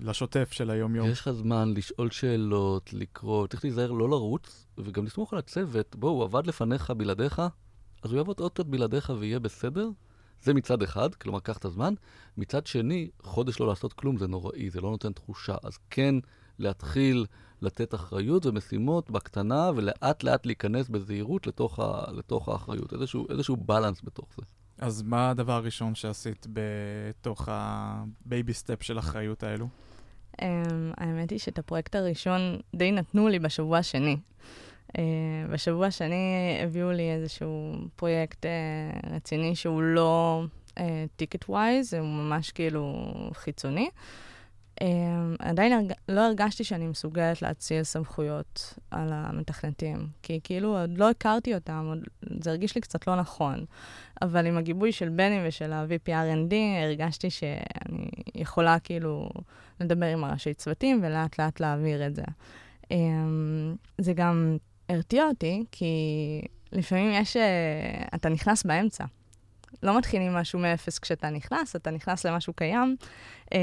לשוטף 0.00 0.52
של 0.52 0.70
היום-יום. 0.70 1.08
יש 1.08 1.20
לך 1.20 1.30
זמן 1.30 1.74
לשאול 1.76 2.10
שאלות, 2.10 2.92
לקרוא, 2.92 3.46
צריך 3.46 3.64
להיזהר 3.64 3.92
לא 3.92 4.10
לרוץ, 4.10 4.66
וגם 4.78 5.04
לסמוך 5.04 5.32
על 5.32 5.38
הצוות, 5.38 5.96
בוא, 5.96 6.10
הוא 6.10 6.24
עבד 6.24 6.46
לפניך 6.46 6.90
בלעדיך, 6.90 7.42
אז 8.02 8.10
הוא 8.10 8.18
יעבוד 8.18 8.40
עוד 8.40 8.52
קצת 8.52 8.66
בלעדיך 8.66 9.12
ויהיה 9.18 9.38
בסדר. 9.38 9.88
זה 10.42 10.54
מצד 10.54 10.82
אחד, 10.82 11.14
כלומר, 11.14 11.40
קח 11.40 11.58
את 11.58 11.64
הזמן. 11.64 11.94
מצד 12.36 12.66
שני, 12.66 13.10
חודש 13.22 13.60
לא 13.60 13.66
לעשות 13.66 13.92
כלום 13.92 14.16
זה 14.16 14.26
נוראי, 14.26 14.70
זה 14.70 14.80
לא 14.80 14.90
נותן 14.90 15.12
תחושה. 15.12 15.54
אז 15.62 15.78
כן, 15.90 16.14
להתחיל 16.58 17.26
לתת 17.62 17.94
אחריות 17.94 18.46
ומשימות 18.46 19.10
בקטנה, 19.10 19.70
ולאט 19.76 20.22
לאט 20.22 20.46
להיכנס 20.46 20.88
בזהירות 20.88 21.46
לתוך, 21.46 21.78
ה, 21.78 22.04
לתוך 22.12 22.48
האחריות. 22.48 22.92
איזשהו, 22.92 23.26
איזשהו 23.30 23.56
balance 23.56 24.00
בתוך 24.04 24.26
זה. 24.36 24.42
אז 24.78 25.02
מה 25.02 25.30
הדבר 25.30 25.52
הראשון 25.52 25.94
שעשית 25.94 26.46
בתוך 26.52 27.48
ה-baby 27.50 28.54
step 28.54 28.82
של 28.82 28.96
האחריות 28.96 29.42
האלו? 29.42 29.68
Um, 30.32 30.44
האמת 30.96 31.30
היא 31.30 31.38
שאת 31.38 31.58
הפרויקט 31.58 31.94
הראשון 31.94 32.40
די 32.74 32.92
נתנו 32.92 33.28
לי 33.28 33.38
בשבוע 33.38 33.78
השני. 33.78 34.16
Uh, 34.88 34.94
בשבוע 35.50 35.86
השני 35.86 36.58
הביאו 36.64 36.92
לי 36.92 37.12
איזשהו 37.12 37.74
פרויקט 37.96 38.44
uh, 38.44 39.06
רציני 39.10 39.56
שהוא 39.56 39.82
לא 39.82 40.44
ticket 41.16 41.44
uh, 41.44 41.48
wise, 41.48 41.94
הוא 41.94 42.06
ממש 42.06 42.50
כאילו 42.50 43.12
חיצוני. 43.32 43.88
Um, 43.88 44.31
עדיין 45.38 45.72
הרג... 45.72 45.92
לא 46.08 46.20
הרגשתי 46.20 46.64
שאני 46.64 46.86
מסוגלת 46.86 47.42
להציג 47.42 47.84
סמכויות 47.84 48.74
על 48.90 49.08
המתכנתים, 49.12 50.06
כי 50.22 50.40
כאילו 50.44 50.78
עוד 50.78 50.98
לא 50.98 51.10
הכרתי 51.10 51.54
אותם, 51.54 51.84
עוד... 51.88 51.98
זה 52.42 52.50
הרגיש 52.50 52.74
לי 52.74 52.80
קצת 52.80 53.06
לא 53.06 53.16
נכון. 53.16 53.64
אבל 54.22 54.46
עם 54.46 54.56
הגיבוי 54.56 54.92
של 54.92 55.08
בני 55.08 55.48
ושל 55.48 55.72
ה-VPRND, 55.72 56.54
הרגשתי 56.82 57.30
שאני 57.30 58.08
יכולה 58.34 58.78
כאילו 58.78 59.28
לדבר 59.80 60.06
עם 60.06 60.24
הראשי 60.24 60.54
צוותים 60.54 61.00
ולאט 61.02 61.40
לאט 61.40 61.60
להעביר 61.60 62.06
את 62.06 62.14
זה. 62.14 62.24
Um, 62.82 62.86
זה 63.98 64.12
גם 64.12 64.56
הרתיע 64.88 65.24
אותי, 65.24 65.64
כי 65.72 65.94
לפעמים 66.72 67.10
יש... 67.12 67.36
Uh, 67.36 68.08
אתה 68.14 68.28
נכנס 68.28 68.62
באמצע. 68.62 69.04
לא 69.82 69.98
מתחילים 69.98 70.32
משהו 70.34 70.58
מאפס 70.58 70.98
כשאתה 70.98 71.30
נכנס, 71.30 71.76
אתה 71.76 71.90
נכנס 71.90 72.26
למשהו 72.26 72.52
קיים, 72.52 72.96
אה, 73.54 73.58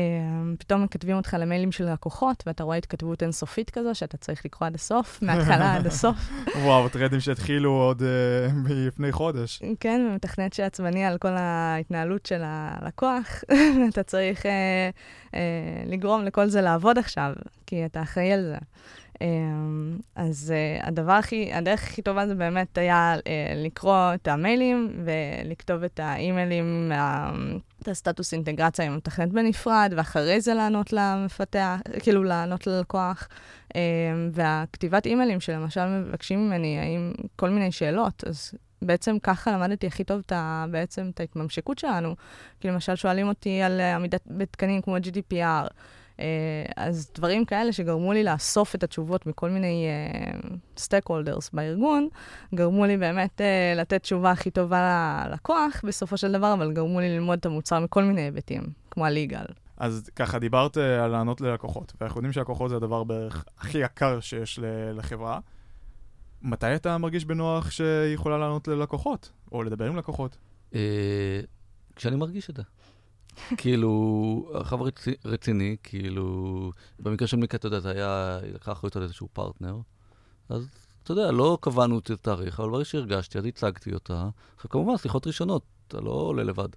פתאום 0.59 0.83
מכתבים 0.83 1.15
אותך 1.15 1.37
למיילים 1.39 1.71
של 1.71 1.91
לקוחות, 1.93 2.43
ואתה 2.47 2.63
רואה 2.63 2.77
התכתבות 2.77 3.23
אינסופית 3.23 3.69
כזו, 3.69 3.95
שאתה 3.95 4.17
צריך 4.17 4.45
לקרוא 4.45 4.67
עד 4.67 4.75
הסוף, 4.75 5.19
מההתחלה 5.23 5.75
עד 5.75 5.87
הסוף. 5.87 6.17
וואו, 6.55 6.89
טרדים 6.89 7.19
שהתחילו 7.19 7.71
עוד 7.71 8.01
uh, 8.01 8.53
מלפני 8.53 9.11
חודש. 9.11 9.61
כן, 9.79 10.07
ומתכנת 10.09 10.53
שעצבני 10.53 11.05
על 11.05 11.17
כל 11.17 11.37
ההתנהלות 11.37 12.25
של 12.25 12.41
הלקוח, 12.43 13.43
אתה 13.89 14.03
צריך 14.03 14.43
uh, 14.45 15.35
לגרום 15.85 16.23
לכל 16.23 16.47
זה 16.47 16.61
לעבוד 16.61 16.97
עכשיו, 16.97 17.33
כי 17.65 17.85
אתה 17.85 18.01
אחראי 18.01 18.33
על 18.33 18.41
זה. 18.41 18.57
Um, 19.19 20.01
אז 20.15 20.53
uh, 20.53 20.87
הדבר 20.87 21.11
הכי, 21.11 21.53
הדרך 21.53 21.83
הכי 21.83 22.01
טובה 22.01 22.27
זה 22.27 22.35
באמת 22.35 22.77
היה 22.77 23.15
uh, 23.17 23.21
לקרוא 23.55 24.13
את 24.13 24.27
המיילים 24.27 25.03
ולכתוב 25.05 25.83
את 25.83 25.99
האימיילים, 25.99 26.91
את 27.81 27.87
הסטטוס 27.87 28.33
אינטגרציה 28.33 28.85
עם 28.85 28.91
המתכנת 28.91 29.29
בנפרד, 29.29 29.93
ואחרי 29.97 30.41
זה 30.41 30.53
לענות 30.53 30.93
למפתח, 30.93 31.77
כאילו 31.99 32.23
לענות 32.23 32.67
ללקוח. 32.67 33.27
Um, 33.67 33.71
והכתיבת 34.31 35.05
אימיילים 35.05 35.39
שלמשל 35.39 35.85
מבקשים 35.85 36.47
ממני, 36.47 36.79
האם 36.79 37.13
כל 37.35 37.49
מיני 37.49 37.71
שאלות, 37.71 38.23
אז 38.27 38.53
בעצם 38.81 39.19
ככה 39.23 39.51
למדתי 39.51 39.87
הכי 39.87 40.03
טוב 40.03 40.21
את, 40.25 40.33
בעצם 40.71 41.09
את 41.13 41.19
ההתממשקות 41.19 41.79
שלנו. 41.79 42.15
כי 42.59 42.67
למשל 42.67 42.95
שואלים 42.95 43.27
אותי 43.27 43.61
על 43.61 43.81
עמידת 43.81 44.23
בתקנים 44.27 44.81
כמו 44.81 44.97
GDPR. 44.97 45.67
אז 46.75 47.11
דברים 47.15 47.45
כאלה 47.45 47.73
שגרמו 47.73 48.13
לי 48.13 48.23
לאסוף 48.23 48.75
את 48.75 48.83
התשובות 48.83 49.25
מכל 49.25 49.49
מיני 49.49 49.87
סטייק 50.77 51.03
uh, 51.03 51.13
הולדרס 51.13 51.49
בארגון, 51.53 52.07
גרמו 52.55 52.85
לי 52.85 52.97
באמת 52.97 53.41
uh, 53.41 53.79
לתת 53.79 54.01
תשובה 54.01 54.31
הכי 54.31 54.51
טובה 54.51 55.25
ללקוח 55.29 55.81
בסופו 55.83 56.17
של 56.17 56.31
דבר, 56.31 56.53
אבל 56.53 56.71
גרמו 56.71 56.99
לי 56.99 57.09
ללמוד 57.09 57.39
את 57.39 57.45
המוצר 57.45 57.79
מכל 57.79 58.03
מיני 58.03 58.21
היבטים, 58.21 58.63
כמו 58.91 59.05
הליגל. 59.05 59.45
אז 59.77 60.09
ככה, 60.15 60.39
דיברת 60.39 60.77
uh, 60.77 60.79
על 60.79 61.11
לענות 61.11 61.41
ללקוחות, 61.41 61.93
ואנחנו 62.01 62.17
יודעים 62.17 62.33
שהלקוחות 62.33 62.69
זה 62.69 62.75
הדבר 62.75 63.03
בערך 63.03 63.45
הכי 63.57 63.77
יקר 63.77 64.19
שיש 64.19 64.59
לחברה. 64.93 65.39
מתי 66.41 66.75
אתה 66.75 66.97
מרגיש 66.97 67.25
בנוח 67.25 67.71
שהיא 67.71 68.13
יכולה 68.13 68.37
לענות 68.37 68.67
ללקוחות, 68.67 69.31
או 69.51 69.63
לדבר 69.63 69.85
עם 69.85 69.95
לקוחות? 69.95 70.37
כשאני 71.95 72.15
מרגיש 72.15 72.49
את 72.49 72.55
זה. 72.55 72.63
כאילו, 73.57 74.51
חבר 74.63 74.85
רציני, 75.25 75.75
כאילו, 75.83 76.71
במקרה 76.99 77.27
של 77.27 77.37
מיקה, 77.37 77.57
אתה 77.57 77.67
יודע, 77.67 77.79
זה 77.79 77.91
היה, 77.91 78.39
היא 78.43 78.53
לקחה 78.53 78.71
אחריות 78.71 78.95
על 78.95 79.03
איזשהו 79.03 79.27
פרטנר, 79.33 79.77
אז 80.49 80.67
אתה 81.03 81.11
יודע, 81.11 81.31
לא 81.31 81.57
קבענו 81.61 81.99
את 81.99 82.09
התאריך, 82.09 82.59
אבל 82.59 82.69
ברגע 82.69 82.85
שהרגשתי, 82.85 83.37
אז 83.37 83.45
הצגתי 83.45 83.93
אותה. 83.93 84.29
עכשיו, 84.55 84.69
כמובן, 84.69 84.97
שיחות 84.97 85.27
ראשונות, 85.27 85.63
אתה 85.87 86.01
לא 86.01 86.11
עולה 86.11 86.43
לבד, 86.43 86.69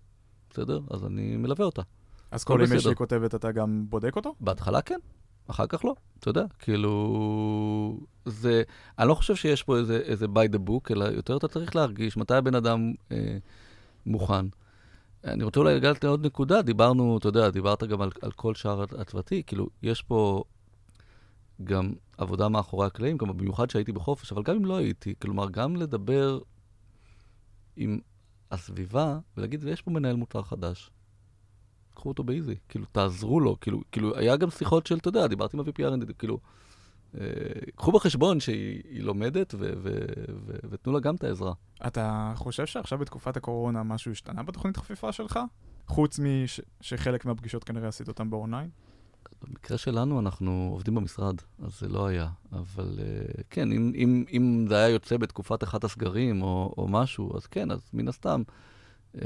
בסדר? 0.50 0.80
אז 0.90 1.04
אני 1.04 1.36
מלווה 1.36 1.64
אותה. 1.64 1.82
אז 2.30 2.44
כל 2.44 2.62
אימייל 2.62 2.80
שהיא 2.80 2.94
כותבת, 2.94 3.34
אתה 3.34 3.52
גם 3.52 3.84
בודק 3.88 4.16
אותו? 4.16 4.34
בהתחלה 4.40 4.82
כן, 4.82 4.98
אחר 5.46 5.66
כך 5.66 5.84
לא, 5.84 5.94
אתה 6.18 6.28
יודע, 6.28 6.44
כאילו... 6.58 8.00
זה... 8.24 8.62
אני 8.98 9.08
לא 9.08 9.14
חושב 9.14 9.34
שיש 9.34 9.62
פה 9.62 9.76
איזה, 9.76 9.96
איזה 9.96 10.26
by 10.26 10.54
the 10.54 10.68
book, 10.68 10.92
אלא 10.92 11.04
יותר 11.04 11.36
אתה 11.36 11.48
צריך 11.48 11.76
להרגיש 11.76 12.16
מתי 12.16 12.34
הבן 12.34 12.54
אדם 12.54 12.92
אה, 13.12 13.36
מוכן. 14.06 14.46
אני 15.24 15.44
רוצה 15.44 15.60
אולי 15.60 15.74
לגעת 15.74 16.04
לעוד 16.04 16.26
נקודה, 16.26 16.62
דיברנו, 16.62 17.18
אתה 17.18 17.28
יודע, 17.28 17.50
דיברת 17.50 17.82
גם 17.82 18.02
על, 18.02 18.10
על 18.22 18.32
כל 18.32 18.54
שאר 18.54 18.84
הצוותי, 18.98 19.42
כאילו, 19.42 19.68
יש 19.82 20.02
פה 20.02 20.44
גם 21.64 21.92
עבודה 22.18 22.48
מאחורי 22.48 22.86
הקלעים, 22.86 23.16
גם 23.16 23.36
במיוחד 23.36 23.70
שהייתי 23.70 23.92
בחופש, 23.92 24.32
אבל 24.32 24.42
גם 24.42 24.56
אם 24.56 24.64
לא 24.64 24.76
הייתי, 24.76 25.14
כלומר, 25.18 25.50
גם 25.50 25.76
לדבר 25.76 26.38
עם 27.76 27.98
הסביבה 28.50 29.18
ולהגיד, 29.36 29.64
יש 29.64 29.82
פה 29.82 29.90
מנהל 29.90 30.16
מוצר 30.16 30.42
חדש, 30.42 30.90
קחו 31.94 32.08
אותו 32.08 32.24
באיזי, 32.24 32.56
כאילו, 32.68 32.84
תעזרו 32.92 33.40
לו, 33.40 33.60
כאילו, 33.60 33.80
כאילו, 33.92 34.16
היה 34.16 34.36
גם 34.36 34.50
שיחות 34.50 34.86
של, 34.86 34.96
אתה 34.96 35.08
יודע, 35.08 35.26
דיברתי 35.26 35.56
עם 35.56 35.60
ה-VPR, 35.60 36.12
כאילו, 36.18 36.38
קחו 37.76 37.92
בחשבון 37.92 38.40
שהיא 38.40 39.02
לומדת, 39.02 39.54
ותנו 40.70 40.92
לה 40.92 41.00
גם 41.00 41.14
את 41.14 41.24
העזרה. 41.24 41.52
אתה 41.86 42.32
חושב 42.36 42.66
שעכשיו 42.66 42.98
בתקופת 42.98 43.36
הקורונה 43.36 43.82
משהו 43.82 44.12
השתנה 44.12 44.42
בתוכנית 44.42 44.76
חפיפה 44.76 45.12
שלך? 45.12 45.38
חוץ 45.86 46.20
משחלק 46.80 47.24
מהפגישות 47.24 47.64
כנראה 47.64 47.88
עשית 47.88 48.08
אותן 48.08 48.30
באונליין? 48.30 48.70
במקרה 49.42 49.78
שלנו 49.78 50.20
אנחנו 50.20 50.68
עובדים 50.72 50.94
במשרד, 50.94 51.34
אז 51.62 51.80
זה 51.80 51.88
לא 51.88 52.06
היה. 52.06 52.28
אבל 52.52 52.98
uh, 52.98 53.42
כן, 53.50 53.72
אם, 53.72 53.92
אם, 53.94 54.24
אם 54.32 54.66
זה 54.68 54.76
היה 54.76 54.88
יוצא 54.88 55.16
בתקופת 55.16 55.62
אחת 55.62 55.84
הסגרים 55.84 56.42
או, 56.42 56.74
או 56.78 56.88
משהו, 56.88 57.36
אז 57.36 57.46
כן, 57.46 57.70
אז 57.70 57.90
מן 57.92 58.08
הסתם. 58.08 58.42
uh, 59.14 59.18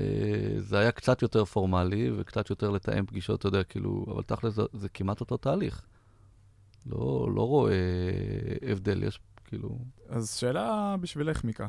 זה 0.58 0.78
היה 0.78 0.92
קצת 0.92 1.22
יותר 1.22 1.44
פורמלי 1.44 2.10
וקצת 2.16 2.50
יותר 2.50 2.70
לתאם 2.70 3.06
פגישות, 3.06 3.40
אתה 3.40 3.48
יודע, 3.48 3.64
כאילו, 3.64 4.06
אבל 4.10 4.22
תכל'ס 4.22 4.54
זה, 4.54 4.62
זה 4.72 4.88
כמעט 4.88 5.20
אותו 5.20 5.36
תהליך. 5.36 5.86
לא, 6.86 7.28
לא 7.34 7.42
רואה 7.42 7.74
הבדל, 8.70 9.02
יש 9.02 9.20
כאילו... 9.44 9.78
אז 10.08 10.36
שאלה 10.36 10.96
בשבילך, 11.00 11.44
מיקה. 11.44 11.66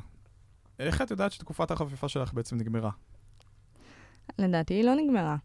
איך 0.80 1.02
את 1.02 1.12
יודעת 1.12 1.32
שתקופת 1.32 1.72
החפיפה 1.72 2.08
שלך 2.08 2.34
בעצם 2.34 2.58
נגמרה? 2.58 2.92
לדעתי 4.40 4.74
היא 4.74 4.84
לא 4.84 4.96
נגמרה. 4.96 5.36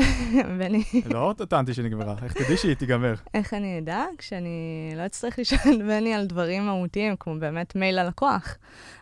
ואני... 0.58 0.84
לא 1.06 1.34
טענתי 1.48 1.74
שנגמרה, 1.74 2.14
איך 2.22 2.32
תדעי 2.32 2.56
שהיא 2.56 2.74
תיגמר? 2.74 3.14
איך 3.34 3.54
אני 3.54 3.78
אדע? 3.78 4.04
כשאני 4.18 4.92
לא 4.96 5.06
אצטרך 5.06 5.38
לשאול 5.38 5.74
את 5.74 5.78
בני 5.88 6.14
על 6.14 6.26
דברים 6.26 6.66
מהותיים, 6.66 7.16
כמו 7.20 7.38
באמת 7.38 7.76
מייל 7.76 8.02
ללקוח. 8.02 8.56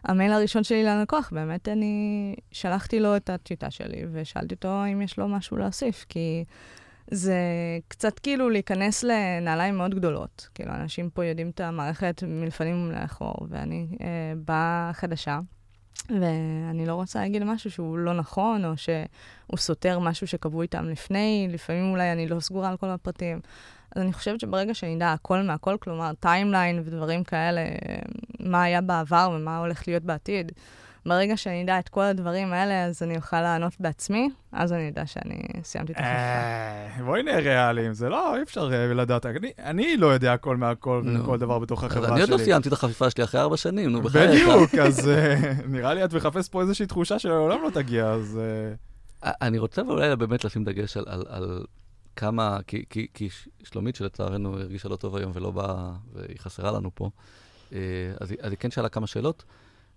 המייל 0.05 0.33
הראשון 0.33 0.65
שלי 0.65 0.85
ללקוח, 0.85 1.31
באמת 1.33 1.69
אני 1.69 2.35
שלחתי 2.53 3.01
לו 3.01 3.17
את 3.17 3.31
הטיוטה 3.31 3.71
שלי, 3.71 4.03
ושאלתי 4.13 4.55
אותו 4.55 4.85
אם 4.93 5.03
יש 5.03 5.19
לו 5.19 5.29
משהו 5.29 5.57
להוסיף, 5.57 6.07
כי 6.09 6.45
זה 7.11 7.37
קצת 7.89 8.19
כאילו 8.19 8.51
להיכנס 8.51 9.05
לנעליים 9.05 9.77
מאוד 9.77 9.95
גדולות. 9.95 10.49
כאילו, 10.55 10.73
אנשים 10.75 11.11
פה 11.11 11.25
יודעים 11.25 11.51
את 11.51 11.61
המערכת 11.61 12.23
מלפנים 12.27 12.93
לאחור, 12.93 13.35
ואני 13.49 13.87
אה, 14.01 14.07
באה 14.45 14.91
חדשה, 14.93 15.39
ואני 16.11 16.87
לא 16.87 16.95
רוצה 16.95 17.21
להגיד 17.21 17.45
משהו 17.45 17.71
שהוא 17.71 17.99
לא 17.99 18.13
נכון, 18.15 18.65
או 18.65 18.77
שהוא 18.77 19.57
סותר 19.57 19.99
משהו 19.99 20.27
שקבעו 20.27 20.63
איתם 20.63 20.89
לפני, 20.89 21.49
לפעמים 21.51 21.91
אולי 21.91 22.13
אני 22.13 22.29
לא 22.29 22.41
סגורה 22.41 22.69
על 22.69 22.77
כל 22.77 22.89
הפרטים. 22.89 23.41
אז 23.97 24.03
אני 24.03 24.13
חושבת 24.13 24.41
שברגע 24.41 24.75
שאני 24.75 24.97
אדע 24.97 25.13
הכל 25.13 25.43
מהכל, 25.43 25.77
כלומר 25.81 26.13
timeline 26.21 26.83
ודברים 26.85 27.25
כאלה, 27.25 27.61
מה 28.41 28.63
היה 28.63 28.81
בעבר 28.81 29.31
ומה 29.35 29.59
הולך 29.59 29.89
להיות 29.89 30.03
בעתיד, 30.03 30.53
ברגע 31.07 31.37
שאני 31.37 31.65
אדע 31.65 31.79
את 31.79 31.89
כל 31.89 32.03
הדברים 32.03 32.53
האלה, 32.53 32.85
אז 32.85 33.03
אני 33.03 33.17
אוכל 33.17 33.41
לענות 33.41 33.73
בעצמי, 33.81 34.31
אז 34.53 34.73
אני 34.73 34.89
אדע 34.89 35.07
שאני 35.07 35.43
סיימתי 35.63 35.93
את 35.93 35.97
החפיפה. 35.97 36.13
אה, 36.13 37.05
בואי 37.05 37.23
נהיה 37.23 37.39
ריאליים, 37.39 37.93
זה 37.93 38.09
לא, 38.09 38.37
אי 38.37 38.43
אפשר 38.43 38.71
אה, 38.73 38.95
לדעת. 38.95 39.27
אני 39.59 39.97
לא 39.97 40.07
יודע 40.07 40.33
הכל 40.33 40.57
מהכל 40.57 41.03
וכל 41.15 41.39
דבר 41.39 41.59
בתוך 41.59 41.85
החברה 41.85 42.07
שלי. 42.07 42.13
אני 42.13 42.21
עוד 42.21 42.31
לא 42.31 42.39
סיימתי 42.39 42.69
את 42.69 42.73
החפיפה 42.73 43.11
שלי 43.11 43.25
אחרי 43.25 43.41
ארבע 43.41 43.57
שנים, 43.57 43.91
נו, 43.91 44.03
בחייך. 44.03 44.31
בדיוק, 44.31 44.75
אז 44.75 45.09
אה, 45.09 45.53
נראה 45.67 45.95
לי 45.95 46.05
את 46.05 46.13
מחפש 46.13 46.49
פה 46.49 46.61
איזושהי 46.61 46.87
תחושה 46.87 47.19
שלעולם 47.19 47.63
לא 47.63 47.71
תגיע, 47.71 48.07
אז... 48.07 48.41
אני 49.23 49.59
רוצה 49.59 49.83
אולי 49.83 50.17
באמת 50.17 50.45
לשים 50.45 50.65
דגש 50.65 50.97
על, 50.97 51.05
על, 51.09 51.25
על 51.29 51.65
כמה, 52.17 52.59
כי, 52.67 52.85
כי, 52.91 53.07
כי 53.15 53.29
שלומית, 53.63 53.97
שלצערנו 53.97 54.59
הרגישה 54.59 54.89
לא 54.89 54.97
טוב 54.97 55.17
היום 55.17 55.33
ולא 55.35 55.51
באה, 55.51 55.91
והיא 56.13 56.39
חסרה 56.39 56.73
לנו 56.73 56.91
פה, 56.95 57.11
אז, 57.71 57.79
אז 58.21 58.51
היא 58.51 58.59
כן 58.59 58.71
שאלה 58.71 58.89
כמה 58.89 59.07
שאלות, 59.07 59.45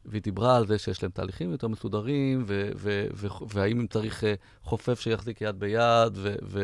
והיא 0.05 0.21
דיברה 0.21 0.57
על 0.57 0.67
זה 0.67 0.77
שיש 0.77 1.03
להם 1.03 1.11
תהליכים 1.11 1.51
יותר 1.51 1.67
מסודרים, 1.67 2.43
ו, 2.47 2.69
ו, 2.75 3.05
ו, 3.13 3.27
והאם 3.49 3.79
אם 3.79 3.87
צריך 3.87 4.23
אה, 4.23 4.33
חופף 4.63 4.99
שיחזיק 4.99 5.41
יד 5.41 5.59
ביד, 5.59 6.13
ו, 6.15 6.35
ו, 6.43 6.61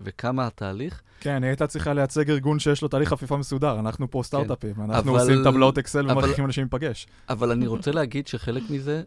וכמה 0.00 0.46
התהליך. 0.46 1.02
כן, 1.20 1.42
היא 1.42 1.48
הייתה 1.48 1.66
צריכה 1.66 1.94
לייצג 1.94 2.30
ארגון 2.30 2.58
שיש 2.58 2.82
לו 2.82 2.88
תהליך 2.88 3.08
חפיפה 3.08 3.36
מסודר. 3.36 3.78
אנחנו 3.78 4.10
פה 4.10 4.22
סטארט-אפים, 4.24 4.74
כן. 4.74 4.80
אנחנו 4.80 5.10
אבל, 5.10 5.20
עושים 5.20 5.44
טבלאות 5.44 5.78
אקסל 5.78 6.10
ומכריחים 6.10 6.44
אנשים 6.44 6.64
להיפגש. 6.64 7.06
אבל 7.28 7.50
אני 7.52 7.66
רוצה 7.66 7.90
להגיד 7.90 8.26
שחלק 8.26 8.62
מזה 8.70 9.02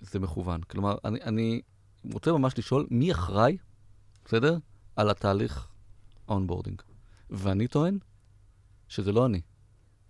זה 0.00 0.20
מכוון. 0.20 0.60
כלומר, 0.60 0.96
אני, 1.04 1.18
אני 1.22 1.60
רוצה 2.12 2.32
ממש 2.32 2.58
לשאול, 2.58 2.86
מי 2.90 3.12
אחראי, 3.12 3.56
בסדר? 4.24 4.58
על 4.96 5.10
התהליך 5.10 5.66
onboarding. 6.28 6.82
ואני 7.30 7.68
טוען 7.68 7.98
שזה 8.88 9.12
לא 9.12 9.26
אני. 9.26 9.40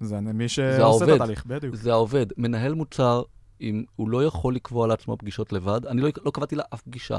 זה 0.00 0.20
מי 0.20 0.48
שעושה 0.48 1.04
את 1.04 1.08
התהליך, 1.08 1.46
בדיוק. 1.46 1.74
זה 1.74 1.92
העובד. 1.92 2.26
מנהל 2.36 2.74
מוצר, 2.74 3.22
אם 3.60 3.84
הוא 3.96 4.08
לא 4.08 4.24
יכול 4.24 4.54
לקבוע 4.54 4.86
לעצמו 4.86 5.16
פגישות 5.16 5.52
לבד, 5.52 5.86
אני 5.86 6.00
לא, 6.00 6.08
לא 6.24 6.30
קבעתי 6.30 6.56
לה 6.56 6.62
אף 6.74 6.82
פגישה. 6.82 7.18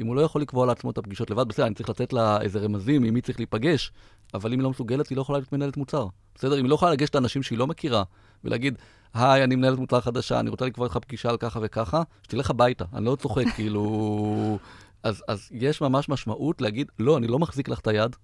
אם 0.00 0.06
הוא 0.06 0.16
לא 0.16 0.20
יכול 0.20 0.42
לקבוע 0.42 0.66
לעצמו 0.66 0.90
את 0.90 0.98
הפגישות 0.98 1.30
לבד, 1.30 1.48
בסדר, 1.48 1.66
אני 1.66 1.74
צריך 1.74 1.88
לתת 1.88 2.12
לה 2.12 2.40
איזה 2.40 2.58
רמזים 2.58 3.04
עם 3.04 3.14
מי 3.14 3.20
צריך 3.20 3.38
להיפגש, 3.38 3.92
אבל 4.34 4.52
אם 4.52 4.58
היא 4.58 4.64
לא 4.64 4.70
מסוגלת, 4.70 5.08
היא 5.08 5.16
לא 5.16 5.22
יכולה 5.22 5.38
להיות 5.38 5.52
מנהלת 5.52 5.76
מוצר. 5.76 6.06
בסדר? 6.34 6.58
אם 6.58 6.62
היא 6.64 6.70
לא 6.70 6.74
יכולה 6.74 6.92
לגשת 6.92 7.14
לאנשים 7.14 7.42
שהיא 7.42 7.58
לא 7.58 7.66
מכירה, 7.66 8.02
ולהגיד, 8.44 8.78
היי, 9.14 9.44
אני 9.44 9.56
מנהלת 9.56 9.78
מוצר 9.78 10.00
חדשה, 10.00 10.40
אני 10.40 10.50
רוצה 10.50 10.66
לקבוע 10.66 10.86
איתך 10.86 10.96
פגישה 10.96 11.30
על 11.30 11.36
ככה 11.36 11.60
וככה, 11.62 12.02
שתלך 12.22 12.50
הביתה. 12.50 12.84
אני 12.94 13.04
לא 13.04 13.16
צוחק, 13.16 13.44
כאילו... 13.56 14.58
אז, 15.02 15.24
אז 15.28 15.48
יש 15.50 15.80
ממש 15.80 16.08
משמעות 16.08 16.60
להגיד, 16.60 16.90
לא, 16.98 17.16
אני 17.16 17.26
לא 17.26 17.38
מחזיק 17.38 17.68
לך 17.68 17.78
את 17.80 17.86
היד, 17.86 18.16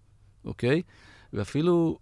אוקיי? 0.44 0.82
ואפילו 1.32 1.98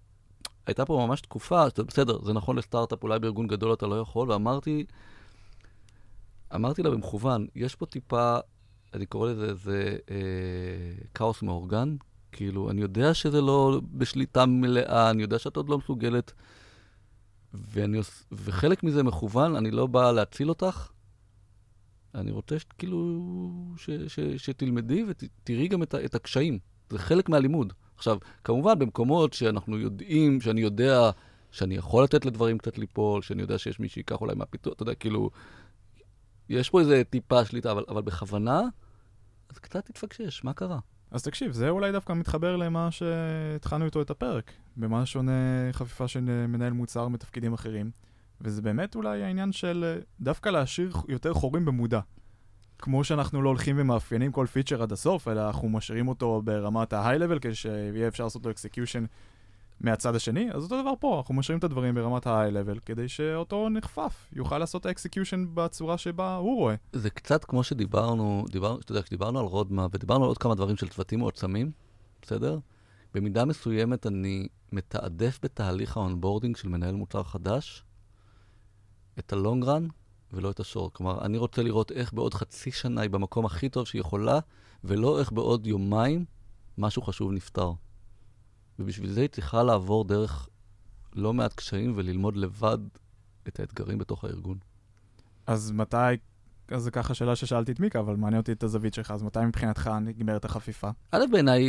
הייתה 0.67 0.85
פה 0.87 1.07
ממש 1.07 1.21
תקופה, 1.21 1.65
בסדר, 1.87 2.25
זה 2.25 2.33
נכון 2.33 2.59
לסטארט-אפ, 2.59 3.03
אולי 3.03 3.19
בארגון 3.19 3.47
גדול 3.47 3.73
אתה 3.73 3.87
לא 3.87 4.01
יכול, 4.01 4.31
ואמרתי, 4.31 4.87
אמרתי 6.55 6.83
לה 6.83 6.91
במכוון, 6.91 7.47
יש 7.55 7.75
פה 7.75 7.87
טיפה, 7.87 8.37
אני 8.95 9.07
קורא 9.07 9.31
לזה 9.31 9.45
איזה 9.45 9.97
אה, 10.11 10.17
כאוס 11.15 11.43
מאורגן, 11.43 11.97
כאילו, 12.33 12.71
אני 12.71 12.81
יודע 12.81 13.15
שזה 13.15 13.41
לא 13.41 13.81
בשליטה 13.93 14.47
מלאה, 14.47 15.11
אני 15.11 15.23
יודע 15.23 15.39
שאת 15.39 15.57
עוד 15.57 15.69
לא 15.69 15.79
מסוגלת, 15.79 16.33
ואני, 17.55 17.99
וחלק 18.33 18.83
מזה 18.83 19.03
מכוון, 19.03 19.57
אני 19.57 19.71
לא 19.71 19.87
בא 19.87 20.13
להציל 20.13 20.49
אותך, 20.49 20.89
אני 22.15 22.31
רוצה 22.31 22.59
שכאילו, 22.59 23.23
ש, 23.77 23.91
ש, 23.91 24.21
שתלמדי 24.37 25.05
ותראי 25.09 25.69
גם 25.69 25.83
את, 25.83 25.95
את 25.95 26.15
הקשיים. 26.15 26.59
זה 26.91 26.99
חלק 26.99 27.29
מהלימוד. 27.29 27.73
עכשיו, 27.97 28.19
כמובן, 28.45 28.79
במקומות 28.79 29.33
שאנחנו 29.33 29.79
יודעים, 29.79 30.41
שאני 30.41 30.61
יודע 30.61 31.11
שאני 31.51 31.75
יכול 31.75 32.05
לתת 32.05 32.25
לדברים 32.25 32.59
קצת 32.59 32.79
ליפול, 32.79 33.23
שאני 33.23 33.43
יודע 33.43 33.59
שיש 33.59 33.81
מי 33.81 33.89
שייקח 33.89 34.21
אולי 34.21 34.35
מהפיתוח, 34.35 34.75
אתה 34.75 34.83
יודע, 34.83 34.95
כאילו, 34.95 35.31
יש 36.49 36.71
פה 36.71 36.81
איזה 36.81 37.03
טיפה 37.11 37.45
שליטה, 37.45 37.73
אבל, 37.73 37.85
אבל 37.89 38.03
בכוונה, 38.03 38.61
אז 39.51 39.59
קצת 39.59 39.87
תתפקשש, 39.87 40.45
מה 40.45 40.53
קרה? 40.53 40.79
אז 41.11 41.23
תקשיב, 41.23 41.53
זה 41.53 41.69
אולי 41.69 41.93
דווקא 41.93 42.13
מתחבר 42.13 42.57
למה 42.57 42.91
שהתחלנו 42.91 43.85
איתו 43.85 44.03
את 44.03 44.11
הפרק. 44.11 44.53
במה 44.77 45.07
שונה 45.07 45.33
חפיפה 45.73 46.09
של 46.09 46.47
מנהל 46.49 46.73
מוצר 46.73 47.09
מתפקידים 47.09 47.53
אחרים. 47.53 47.91
וזה 48.41 48.63
באמת 48.63 48.95
אולי 48.95 49.23
העניין 49.23 49.53
של 49.53 50.01
דווקא 50.21 50.49
להשאיר 50.49 50.93
יותר 51.09 51.35
חורים 51.35 51.65
במודע. 51.65 52.01
כמו 52.79 53.05
שאנחנו 53.05 53.43
לא 53.43 53.49
הולכים 53.49 53.77
ומאפיינים 53.79 54.33
כל 54.33 54.47
פיצ'ר 54.47 54.83
עד 54.83 54.93
הסוף, 54.93 55.29
אלא 55.29 55.47
אנחנו 55.47 55.69
משאירים 55.69 56.09
אותו 56.09 56.43
ברמת 56.45 56.93
ה-high 56.93 57.19
level 57.21 57.39
כדי 57.39 57.55
שיהיה 57.55 58.09
אפשר 58.09 58.25
לעשות 58.25 58.47
לו 58.47 58.53
execution 58.53 59.07
מהצד 59.81 60.15
השני, 60.15 60.53
אז 60.53 60.63
אותו 60.63 60.83
דבר 60.83 60.93
פה, 61.01 61.19
אנחנו 61.19 61.35
משאירים 61.35 61.59
את 61.59 61.65
הדברים 61.65 61.95
ברמת 61.95 62.27
ה-high 62.27 62.53
level 62.53 62.81
כדי 62.87 63.09
שאותו 63.09 63.69
נחפף 63.69 64.29
יוכל 64.33 64.59
לעשות 64.59 64.87
את 64.87 64.87
ה-execution 64.87 65.39
בצורה 65.55 65.99
שבה 65.99 66.37
הוא 66.37 66.57
רואה. 66.57 66.75
זה 66.93 67.11
קצת 67.11 67.45
כמו 67.45 67.65
שדיברנו, 67.65 68.45
דיבר, 68.51 68.79
אתה 68.81 68.93
יודע, 68.93 69.03
כשדיברנו 69.03 69.41
על 69.41 69.47
roadmap 69.47 69.87
ודיברנו 69.91 70.25
על 70.25 70.29
עוד 70.29 70.39
כמה 70.39 70.55
דברים 70.55 70.77
של 70.77 70.89
צוותים 70.89 71.19
מועצמים, 71.19 71.71
בסדר? 72.23 72.59
במידה 73.15 73.45
מסוימת 73.45 74.07
אני 74.07 74.49
מתעדף 74.73 75.39
בתהליך 75.43 75.97
ה-onboarding 75.97 76.57
של 76.57 76.69
מנהל 76.69 76.95
מוצר 76.95 77.23
חדש 77.23 77.85
את 79.19 79.33
ה-long 79.33 79.65
run 79.65 79.93
ולא 80.33 80.51
את 80.51 80.61
השור. 80.61 80.93
כלומר, 80.93 81.25
אני 81.25 81.39
רוצה 81.39 81.63
לראות 81.63 81.93
איך 81.93 82.13
בעוד 82.13 82.35
חצי 82.35 82.71
שנה 82.73 83.01
היא 83.01 83.11
במקום 83.11 83.47
הכי 83.47 83.69
טוב 83.69 83.87
שהיא 83.87 84.01
יכולה, 84.01 84.39
ולא 84.85 85.21
איך 85.21 85.33
בעוד 85.33 85.67
יומיים 85.67 86.25
משהו 86.79 87.03
חשוב 87.03 87.33
נפתר. 87.33 87.73
ובשביל 88.79 89.13
זה 89.13 89.21
היא 89.21 89.29
צריכה 89.29 89.63
לעבור 89.63 90.05
דרך 90.05 90.49
לא 91.15 91.33
מעט 91.33 91.55
קשיים 91.55 91.93
וללמוד 91.97 92.37
לבד 92.37 92.79
את 93.49 93.61
האתגרים 93.61 93.99
בתוך 93.99 94.25
הארגון. 94.25 94.59
אז 95.47 95.71
מתי, 95.71 95.97
אז 96.69 96.83
זה 96.83 96.91
ככה 96.91 97.15
שאלה 97.15 97.37
ששאלתי 97.37 97.73
את 97.73 97.81
מיקה, 97.81 98.01
אבל 98.01 98.17
מעניין 98.17 98.41
אותי 98.41 98.53
את 98.53 98.63
הזווית 98.63 98.95
שלך, 98.95 99.11
אז 99.11 99.23
מתי 99.23 99.41
מבחינתך 99.47 99.91
נגמרת 100.03 100.45
החפיפה? 100.45 100.91
א', 101.13 101.25
בעיניי 101.33 101.63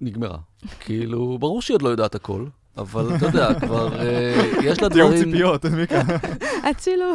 נגמרה. 0.00 0.38
כאילו, 0.84 1.38
ברור 1.38 1.62
שהיא 1.62 1.74
עוד 1.74 1.82
לא 1.82 1.88
יודעת 1.88 2.14
הכל, 2.14 2.46
אבל 2.76 3.16
אתה 3.16 3.26
יודע, 3.26 3.60
כבר 3.60 4.00
אה, 4.00 4.52
יש 4.62 4.82
לה 4.82 4.88
דברים... 4.94 5.12
תיאום 5.12 5.24
ציפיות, 5.24 5.64
מיקה. 5.64 6.02
אצילו. 6.70 7.06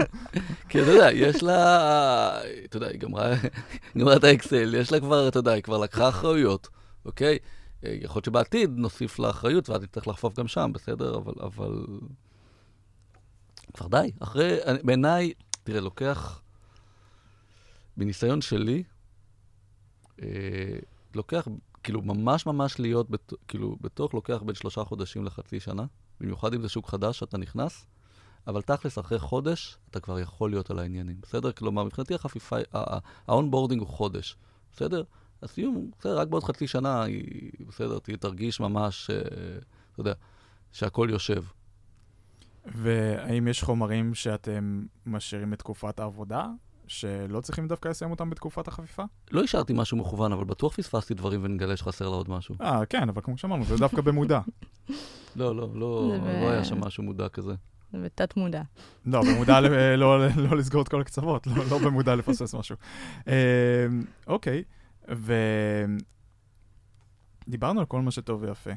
כי 0.68 0.82
אתה 0.82 0.90
יודע, 0.90 1.12
יש 1.12 1.42
לה, 1.42 2.40
אתה 2.64 2.76
יודע, 2.76 2.86
היא 2.86 2.98
גמרה 2.98 4.16
את 4.16 4.24
האקסל, 4.24 4.74
יש 4.74 4.92
לה 4.92 5.00
כבר, 5.00 5.28
אתה 5.28 5.38
יודע, 5.38 5.52
היא 5.52 5.62
כבר 5.62 5.78
לקחה 5.78 6.08
אחריות, 6.08 6.68
אוקיי? 7.04 7.38
אה, 7.84 7.96
יכול 8.00 8.16
להיות 8.16 8.24
שבעתיד 8.24 8.70
נוסיף 8.76 9.18
לה 9.18 9.30
אחריות, 9.30 9.70
ואז 9.70 9.82
נצטרך 9.82 10.08
לחפוף 10.08 10.38
גם 10.38 10.48
שם, 10.48 10.70
בסדר? 10.74 11.16
אבל, 11.16 11.32
אבל... 11.40 11.86
כבר 13.74 13.86
די. 13.88 14.10
אחרי, 14.20 14.56
בעיניי, 14.82 15.32
תראה, 15.64 15.80
לוקח, 15.80 16.40
בניסיון 17.96 18.40
שלי, 18.40 18.82
אה, 20.22 20.28
לוקח 21.14 21.48
כאילו, 21.84 22.02
ממש 22.02 22.46
ממש 22.46 22.80
להיות, 22.80 23.10
בת, 23.10 23.32
כאילו, 23.48 23.76
בתוך 23.80 24.14
לוקח 24.14 24.42
בין 24.42 24.54
שלושה 24.54 24.84
חודשים 24.84 25.24
לחצי 25.24 25.60
שנה, 25.60 25.84
במיוחד 26.20 26.54
אם 26.54 26.62
זה 26.62 26.68
שוק 26.68 26.88
חדש 26.88 27.18
שאתה 27.18 27.38
נכנס, 27.38 27.86
אבל 28.46 28.62
תכלס, 28.62 28.98
אחרי 28.98 29.18
חודש, 29.18 29.78
אתה 29.90 30.00
כבר 30.00 30.18
יכול 30.20 30.50
להיות 30.50 30.70
על 30.70 30.78
העניינים, 30.78 31.16
בסדר? 31.22 31.52
כלומר, 31.52 31.84
מבחינתי 31.84 32.14
החפיפה, 32.14 32.56
ה-onboarding 33.26 33.80
הוא 33.80 33.88
חודש, 33.88 34.36
בסדר? 34.72 35.02
הסיום, 35.42 35.90
בסדר, 35.98 36.18
רק 36.18 36.28
בעוד 36.28 36.44
חצי 36.44 36.66
שנה, 36.66 37.04
בסדר, 37.68 37.98
תרגיש 37.98 38.60
ממש, 38.60 39.10
אה, 39.10 39.16
אתה 39.92 40.00
יודע, 40.00 40.12
שהכל 40.72 41.08
יושב. 41.10 41.44
והאם 42.64 43.48
יש 43.48 43.62
חומרים 43.62 44.14
שאתם 44.14 44.86
משאירים 45.06 45.52
את 45.52 45.58
תקופת 45.58 46.00
העבודה? 46.00 46.46
שלא 46.94 47.40
צריכים 47.40 47.68
דווקא 47.68 47.88
לסיים 47.88 48.10
אותם 48.10 48.30
בתקופת 48.30 48.68
החפיפה? 48.68 49.02
לא 49.30 49.42
השארתי 49.42 49.72
משהו 49.76 49.96
מכוון, 49.96 50.32
אבל 50.32 50.44
בטוח 50.44 50.76
פספסתי 50.76 51.14
דברים 51.14 51.40
ונגלה 51.44 51.76
שחסר 51.76 52.08
לה 52.08 52.16
עוד 52.16 52.30
משהו. 52.30 52.54
אה, 52.60 52.86
כן, 52.86 53.08
אבל 53.08 53.22
כמו 53.22 53.38
שאמרנו, 53.38 53.64
זה 53.64 53.76
דווקא 53.76 54.00
במודע. 54.00 54.40
לא, 55.36 55.56
לא, 55.56 55.68
לא, 55.74 56.12
לא 56.40 56.50
היה 56.50 56.64
שם 56.64 56.80
משהו 56.80 57.02
מודע 57.02 57.28
כזה. 57.28 57.54
זה 57.92 57.98
בתת 58.04 58.36
מודע. 58.36 58.62
לא, 59.06 59.22
במודע 59.22 59.60
לא, 59.96 60.28
לא 60.28 60.56
לסגור 60.56 60.82
את 60.82 60.88
כל 60.88 61.00
הקצוות, 61.00 61.46
לא, 61.46 61.64
לא 61.70 61.78
במודע 61.78 62.14
לפספס 62.14 62.54
משהו. 62.54 62.76
אה, 63.28 63.86
אוקיי, 64.26 64.62
ודיברנו 67.46 67.80
על 67.80 67.86
כל 67.86 68.02
מה 68.02 68.10
שטוב 68.10 68.42
ויפה. 68.42 68.70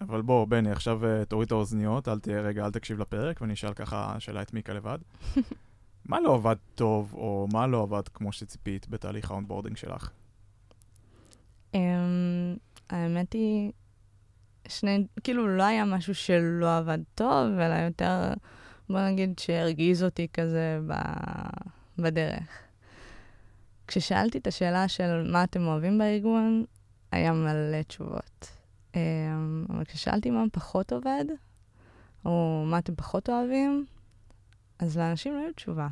אבל 0.00 0.22
בוא, 0.22 0.46
בני, 0.46 0.70
עכשיו 0.70 1.06
אה, 1.06 1.24
תוריד 1.24 1.46
את 1.46 1.52
האוזניות, 1.52 2.08
אל 2.08 2.18
תהיה 2.18 2.40
רגע, 2.40 2.64
אל 2.64 2.70
תקשיב 2.70 2.98
לפרק, 2.98 3.40
ואני 3.40 3.52
אשאל 3.52 3.74
ככה 3.74 4.16
שאלה 4.18 4.42
את 4.42 4.54
מיקה 4.54 4.72
לבד. 4.72 4.98
מה 6.08 6.20
לא 6.20 6.34
עבד 6.34 6.56
טוב, 6.74 7.14
או 7.14 7.48
מה 7.52 7.66
לא 7.66 7.82
עבד 7.82 8.08
כמו 8.08 8.32
שציפית 8.32 8.88
בתהליך 8.88 9.30
ה-onboarding 9.30 9.76
שלך? 9.76 10.10
Um, 11.72 11.78
האמת 12.90 13.32
היא, 13.32 13.72
שני, 14.68 15.06
כאילו 15.24 15.56
לא 15.56 15.62
היה 15.62 15.84
משהו 15.84 16.14
שלא 16.14 16.76
עבד 16.76 16.98
טוב, 17.14 17.58
אלא 17.58 17.74
יותר, 17.74 18.32
בוא 18.88 19.00
נגיד, 19.00 19.38
שהרגיז 19.38 20.04
אותי 20.04 20.28
כזה 20.32 20.78
ב, 20.86 20.92
בדרך. 21.98 22.62
כששאלתי 23.86 24.38
את 24.38 24.46
השאלה 24.46 24.88
של 24.88 25.30
מה 25.32 25.44
אתם 25.44 25.66
אוהבים 25.66 25.98
בארגון, 25.98 26.64
היה 27.12 27.32
מלא 27.32 27.82
תשובות. 27.82 28.50
Um, 28.92 28.96
אבל 29.68 29.84
כששאלתי 29.84 30.30
מה 30.30 30.44
פחות 30.52 30.92
עובד, 30.92 31.24
או 32.24 32.64
מה 32.66 32.78
אתם 32.78 32.94
פחות 32.94 33.28
אוהבים, 33.28 33.86
אז 34.78 34.98
לאנשים 34.98 35.34
לא 35.34 35.38
היו 35.38 35.52
תשובה. 35.52 35.88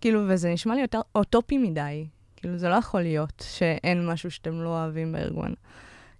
כאילו, 0.00 0.24
וזה 0.28 0.52
נשמע 0.52 0.74
לי 0.74 0.80
יותר 0.80 1.00
אוטופי 1.14 1.58
מדי. 1.58 2.06
כאילו, 2.36 2.58
זה 2.58 2.68
לא 2.68 2.74
יכול 2.74 3.00
להיות 3.00 3.44
שאין 3.48 4.06
משהו 4.06 4.30
שאתם 4.30 4.62
לא 4.62 4.68
אוהבים 4.68 5.12
בארגון. 5.12 5.54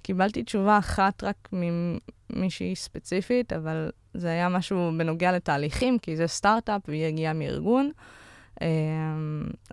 קיבלתי 0.03 0.43
תשובה 0.43 0.79
אחת 0.79 1.25
רק 1.25 1.49
ממישהי 1.53 2.77
ספציפית, 2.77 3.53
אבל 3.53 3.91
זה 4.15 4.29
היה 4.29 4.49
משהו 4.49 4.91
בנוגע 4.99 5.33
לתהליכים, 5.33 5.99
כי 5.99 6.17
זה 6.17 6.27
סטארט-אפ 6.27 6.83
והיא 6.89 7.05
הגיעה 7.05 7.33
מארגון. 7.33 7.91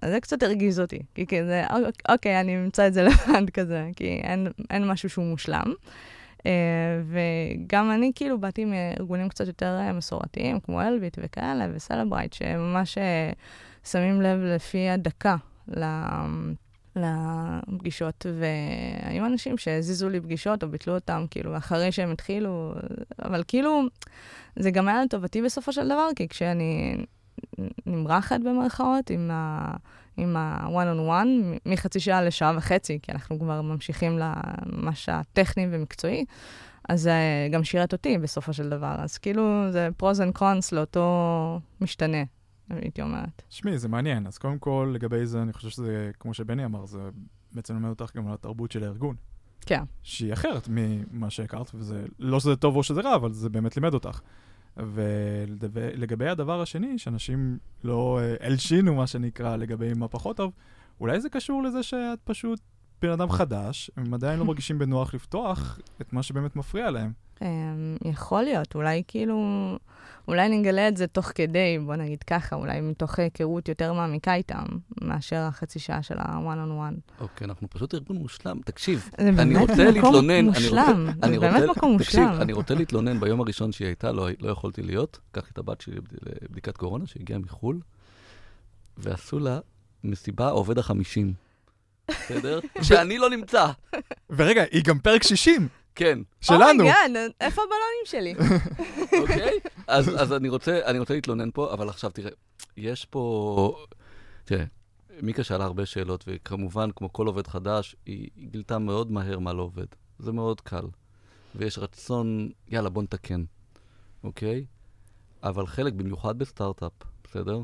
אז 0.01 0.11
זה 0.11 0.19
קצת 0.21 0.43
הרגיז 0.43 0.79
אותי, 0.79 0.99
כי 1.15 1.25
כזה, 1.27 1.63
אוקיי, 2.09 2.39
אני 2.39 2.57
אמצא 2.57 2.87
את 2.87 2.93
זה 2.93 3.03
לבד 3.07 3.49
כזה, 3.49 3.89
כי 3.95 4.21
אין, 4.23 4.47
אין 4.69 4.87
משהו 4.87 5.09
שהוא 5.09 5.25
מושלם. 5.25 5.73
Uh, 6.45 6.47
וגם 7.05 7.91
אני 7.91 8.11
כאילו 8.15 8.39
באתי 8.39 8.65
מארגונים 8.65 9.29
קצת 9.29 9.47
יותר 9.47 9.79
uh, 9.89 9.93
מסורתיים, 9.93 10.59
כמו 10.59 10.81
אלביט 10.81 11.17
וכאלה, 11.21 11.67
וסלברייט, 11.73 12.33
שממש 12.33 12.97
uh, 12.97 13.01
שמים 13.89 14.21
לב 14.21 14.39
לפי 14.39 14.89
הדקה 14.89 15.35
לפגישות, 16.95 18.25
והיו 18.39 19.25
אנשים 19.25 19.57
שהזיזו 19.57 20.09
לי 20.09 20.21
פגישות 20.21 20.63
או 20.63 20.69
ביטלו 20.69 20.95
אותם, 20.95 21.25
כאילו, 21.31 21.57
אחרי 21.57 21.91
שהם 21.91 22.11
התחילו, 22.11 22.73
אבל 23.23 23.43
כאילו, 23.47 23.83
זה 24.55 24.71
גם 24.71 24.87
היה 24.87 25.03
לטובתי 25.03 25.41
בסופו 25.41 25.73
של 25.73 25.85
דבר, 25.85 26.07
כי 26.15 26.27
כשאני 26.27 26.97
נמרחת 27.85 28.39
במרכאות 28.39 29.09
עם 29.09 29.31
ה... 29.31 29.71
עם 30.17 30.35
ה-one 30.37 30.97
on 30.97 31.09
one, 31.09 31.59
מחצי 31.65 31.99
שעה 31.99 32.23
לשעה 32.23 32.53
וחצי, 32.57 32.99
כי 33.01 33.11
אנחנו 33.11 33.39
כבר 33.39 33.61
ממשיכים 33.61 34.19
לממש 34.19 35.09
הטכני 35.09 35.67
ומקצועי, 35.71 36.25
אז 36.89 37.01
זה 37.01 37.13
גם 37.51 37.63
שירת 37.63 37.93
אותי 37.93 38.17
בסופו 38.17 38.53
של 38.53 38.69
דבר. 38.69 38.95
אז 38.99 39.17
כאילו, 39.17 39.71
זה 39.71 39.89
pros 39.97 40.21
and 40.21 40.33
cons 40.33 40.71
לאותו 40.71 41.59
משתנה, 41.81 42.23
הייתי 42.69 43.01
אומרת. 43.01 43.41
תשמעי, 43.49 43.77
זה 43.77 43.87
מעניין. 43.87 44.27
אז 44.27 44.37
קודם 44.37 44.59
כל, 44.59 44.91
לגבי 44.93 45.25
זה, 45.25 45.41
אני 45.41 45.53
חושב 45.53 45.69
שזה, 45.69 46.11
כמו 46.19 46.33
שבני 46.33 46.65
אמר, 46.65 46.85
זה 46.85 46.99
בעצם 47.51 47.73
מלמד 47.73 47.89
אותך 47.89 48.15
גם 48.15 48.27
על 48.27 48.33
התרבות 48.33 48.71
של 48.71 48.83
הארגון. 48.83 49.15
כן. 49.65 49.83
שהיא 50.03 50.33
אחרת 50.33 50.67
ממה 50.69 51.29
שהכרת, 51.29 51.71
וזה 51.75 52.05
לא 52.19 52.39
שזה 52.39 52.55
טוב 52.55 52.75
או 52.75 52.83
שזה 52.83 53.01
רע, 53.01 53.15
אבל 53.15 53.33
זה 53.33 53.49
באמת 53.49 53.77
לימד 53.77 53.93
אותך. 53.93 54.19
ולגבי 54.77 56.27
הדבר 56.27 56.61
השני, 56.61 56.99
שאנשים 56.99 57.57
לא 57.83 58.19
אה, 58.21 58.47
הלשינו, 58.47 58.95
מה 58.95 59.07
שנקרא, 59.07 59.55
לגבי 59.55 59.93
מה 59.93 60.07
פחות 60.07 60.37
טוב, 60.37 60.53
אולי 60.99 61.21
זה 61.21 61.29
קשור 61.29 61.63
לזה 61.63 61.83
שאת 61.83 62.19
פשוט 62.23 62.59
בן 63.01 63.09
אדם 63.09 63.29
חדש, 63.29 63.91
הם 63.97 64.13
עדיין 64.13 64.39
לא 64.39 64.45
מרגישים 64.45 64.79
בנוח 64.79 65.13
לפתוח 65.13 65.79
את 66.01 66.13
מה 66.13 66.23
שבאמת 66.23 66.55
מפריע 66.55 66.91
להם. 66.91 67.11
אמ, 67.41 67.97
יכול 68.05 68.43
להיות, 68.43 68.75
אולי 68.75 69.03
כאילו, 69.07 69.37
אולי 70.27 70.49
נגלה 70.49 70.87
את 70.87 70.97
זה 70.97 71.07
תוך 71.07 71.31
כדי, 71.35 71.79
בוא 71.85 71.95
נגיד 71.95 72.23
ככה, 72.23 72.55
אולי 72.55 72.81
מתוך 72.81 73.19
היכרות 73.19 73.69
יותר 73.69 73.93
מעמיקה 73.93 74.35
איתם, 74.35 74.63
מאשר 75.01 75.35
החצי 75.35 75.79
שעה 75.79 76.03
של 76.03 76.15
ה-one 76.17 76.67
on 76.67 76.93
one. 76.93 77.21
אוקיי, 77.21 77.45
אנחנו 77.45 77.69
פשוט 77.69 77.93
ארגון 77.93 78.17
מושלם. 78.17 78.59
תקשיב, 78.65 79.09
אני 79.19 79.57
רוצה 79.57 79.91
להתלונן, 79.91 80.45
מושלם, 80.45 81.07
זה 81.25 81.39
באמת 81.39 81.69
מקום 81.69 81.91
מושלם. 81.91 82.25
תקשיב, 82.25 82.41
אני 82.41 82.53
רוצה 82.53 82.73
להתלונן 82.75 83.19
ביום 83.19 83.41
הראשון 83.41 83.71
שהיא 83.71 83.87
הייתה, 83.87 84.11
לא, 84.11 84.27
לא 84.39 84.51
יכולתי 84.51 84.81
להיות, 84.81 85.19
קח 85.31 85.51
את 85.51 85.57
הבת 85.57 85.81
שלי 85.81 85.95
לבדיקת 86.41 86.77
קורונה, 86.77 87.07
שהגיעה 87.07 87.39
מחו"ל, 87.39 87.79
ועשו 88.97 89.39
לה 89.39 89.59
מסיבה 90.03 90.49
עובד 90.49 90.77
החמישים. 90.77 91.33
בסדר? 92.09 92.59
שאני 92.87 93.17
לא 93.17 93.29
נמצא. 93.29 93.67
ורגע, 94.29 94.63
היא 94.71 94.83
גם 94.83 94.99
פרק 94.99 95.23
60. 95.23 95.67
כן. 95.95 96.19
שלנו. 96.41 96.65
Oh 96.65 96.82
my 96.82 96.98
God, 96.98 97.31
איפה 97.41 97.61
הבלונים 97.61 98.05
שלי? 98.05 98.33
אוקיי? 99.21 99.59
אז, 99.87 100.21
אז 100.21 100.33
אני, 100.33 100.49
רוצה, 100.49 100.79
אני 100.85 100.99
רוצה 100.99 101.13
להתלונן 101.13 101.49
פה, 101.53 101.73
אבל 101.73 101.89
עכשיו 101.89 102.11
תראה, 102.11 102.31
יש 102.77 103.05
פה... 103.05 103.85
תראה, 104.45 104.65
מיקה 105.21 105.43
שאלה 105.43 105.65
הרבה 105.65 105.85
שאלות, 105.85 106.23
וכמובן, 106.27 106.89
כמו 106.95 107.13
כל 107.13 107.27
עובד 107.27 107.47
חדש, 107.47 107.95
היא, 108.05 108.29
היא 108.35 108.49
גילתה 108.49 108.79
מאוד 108.79 109.11
מהר 109.11 109.39
מה 109.39 109.53
לא 109.53 109.61
עובד. 109.61 109.85
זה 110.19 110.31
מאוד 110.31 110.61
קל. 110.61 110.85
ויש 111.55 111.79
רצון, 111.79 112.49
יאללה, 112.67 112.89
בוא 112.89 113.03
נתקן, 113.03 113.43
אוקיי? 114.23 114.65
אבל 115.43 115.67
חלק, 115.67 115.93
במיוחד 115.93 116.39
בסטארט-אפ, 116.39 116.91
בסדר? 117.23 117.61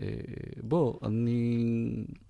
אה, 0.00 0.06
בוא, 0.62 0.98
אני... 1.02 1.64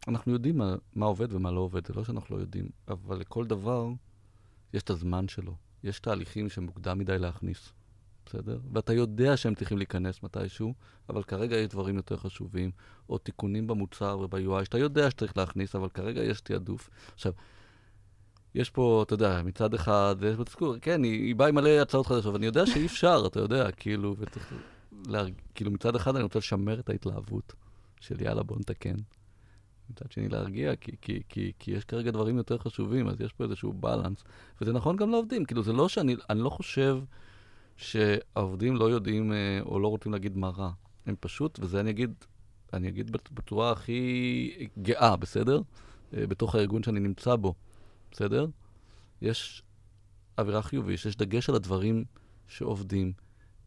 אנחנו 0.08 0.32
יודעים 0.32 0.58
מה, 0.58 0.74
מה 0.94 1.06
עובד 1.06 1.32
ומה 1.32 1.50
לא 1.50 1.60
עובד, 1.60 1.86
זה 1.86 1.94
לא 1.94 2.04
שאנחנו 2.04 2.36
לא 2.36 2.40
יודעים, 2.40 2.68
אבל 2.88 3.18
לכל 3.18 3.46
דבר... 3.46 3.88
יש 4.72 4.82
את 4.82 4.90
הזמן 4.90 5.28
שלו. 5.28 5.56
יש 5.84 6.00
תהליכים 6.00 6.48
שמוקדם 6.48 6.98
מדי 6.98 7.18
להכניס, 7.18 7.72
בסדר? 8.26 8.58
ואתה 8.72 8.92
יודע 8.92 9.36
שהם 9.36 9.54
צריכים 9.54 9.78
להיכנס 9.78 10.22
מתישהו, 10.22 10.74
אבל 11.08 11.22
כרגע 11.22 11.56
יש 11.56 11.68
דברים 11.68 11.96
יותר 11.96 12.16
חשובים, 12.16 12.70
או 13.08 13.18
תיקונים 13.18 13.66
במוצר 13.66 14.18
וב-UI, 14.18 14.64
שאתה 14.64 14.78
יודע 14.78 15.10
שצריך 15.10 15.36
להכניס, 15.36 15.76
אבל 15.76 15.88
כרגע 15.88 16.22
יש 16.22 16.40
תעדוף. 16.40 16.90
עכשיו, 17.14 17.32
יש 18.54 18.70
פה, 18.70 19.02
אתה 19.06 19.14
יודע, 19.14 19.42
מצד 19.44 19.74
אחד, 19.74 20.16
יש 20.26 20.36
בתזכור, 20.36 20.78
כן, 20.78 21.02
היא, 21.02 21.22
היא 21.22 21.36
באה 21.36 21.48
עם 21.48 21.54
מלא 21.54 21.80
הצעות 21.80 22.06
חדשות, 22.06 22.34
ואני 22.34 22.46
יודע 22.46 22.66
שאי 22.66 22.86
אפשר, 22.86 23.22
אתה 23.26 23.40
יודע, 23.40 23.70
כאילו, 23.70 24.16
וצריך, 24.18 24.54
לה, 25.06 25.24
כאילו, 25.54 25.70
מצד 25.70 25.96
אחד 25.96 26.14
אני 26.14 26.24
רוצה 26.24 26.38
לשמר 26.38 26.80
את 26.80 26.90
ההתלהבות 26.90 27.54
של 28.00 28.22
יאללה, 28.22 28.42
בוא 28.42 28.56
נתקן. 28.58 28.94
מצד 29.90 30.12
שני 30.12 30.28
להרגיע, 30.28 30.76
כי, 30.76 30.92
כי, 31.00 31.22
כי, 31.28 31.52
כי 31.58 31.70
יש 31.70 31.84
כרגע 31.84 32.10
דברים 32.10 32.36
יותר 32.36 32.58
חשובים, 32.58 33.08
אז 33.08 33.20
יש 33.20 33.32
פה 33.32 33.44
איזשהו 33.44 33.72
בלנס. 33.72 34.24
וזה 34.60 34.72
נכון 34.72 34.96
גם 34.96 35.10
לעובדים, 35.10 35.44
כאילו 35.44 35.62
זה 35.62 35.72
לא 35.72 35.88
שאני, 35.88 36.16
אני 36.30 36.40
לא 36.40 36.50
חושב 36.50 36.98
שהעובדים 37.76 38.76
לא 38.76 38.90
יודעים 38.90 39.32
אה, 39.32 39.60
או 39.60 39.80
לא 39.80 39.88
רוצים 39.88 40.12
להגיד 40.12 40.36
מה 40.36 40.48
רע. 40.48 40.70
הם 41.06 41.14
פשוט, 41.20 41.58
וזה 41.62 41.80
אני 41.80 41.90
אגיד, 41.90 42.14
אני 42.72 42.88
אגיד 42.88 43.10
בצורה 43.32 43.72
הכי 43.72 44.68
גאה, 44.82 45.16
בסדר? 45.16 45.60
אה, 46.16 46.26
בתוך 46.26 46.54
הארגון 46.54 46.82
שאני 46.82 47.00
נמצא 47.00 47.36
בו, 47.36 47.54
בסדר? 48.10 48.46
יש 49.22 49.62
אווירה 50.38 50.62
חיובית, 50.62 51.06
יש 51.06 51.16
דגש 51.16 51.48
על 51.48 51.54
הדברים 51.54 52.04
שעובדים. 52.48 53.12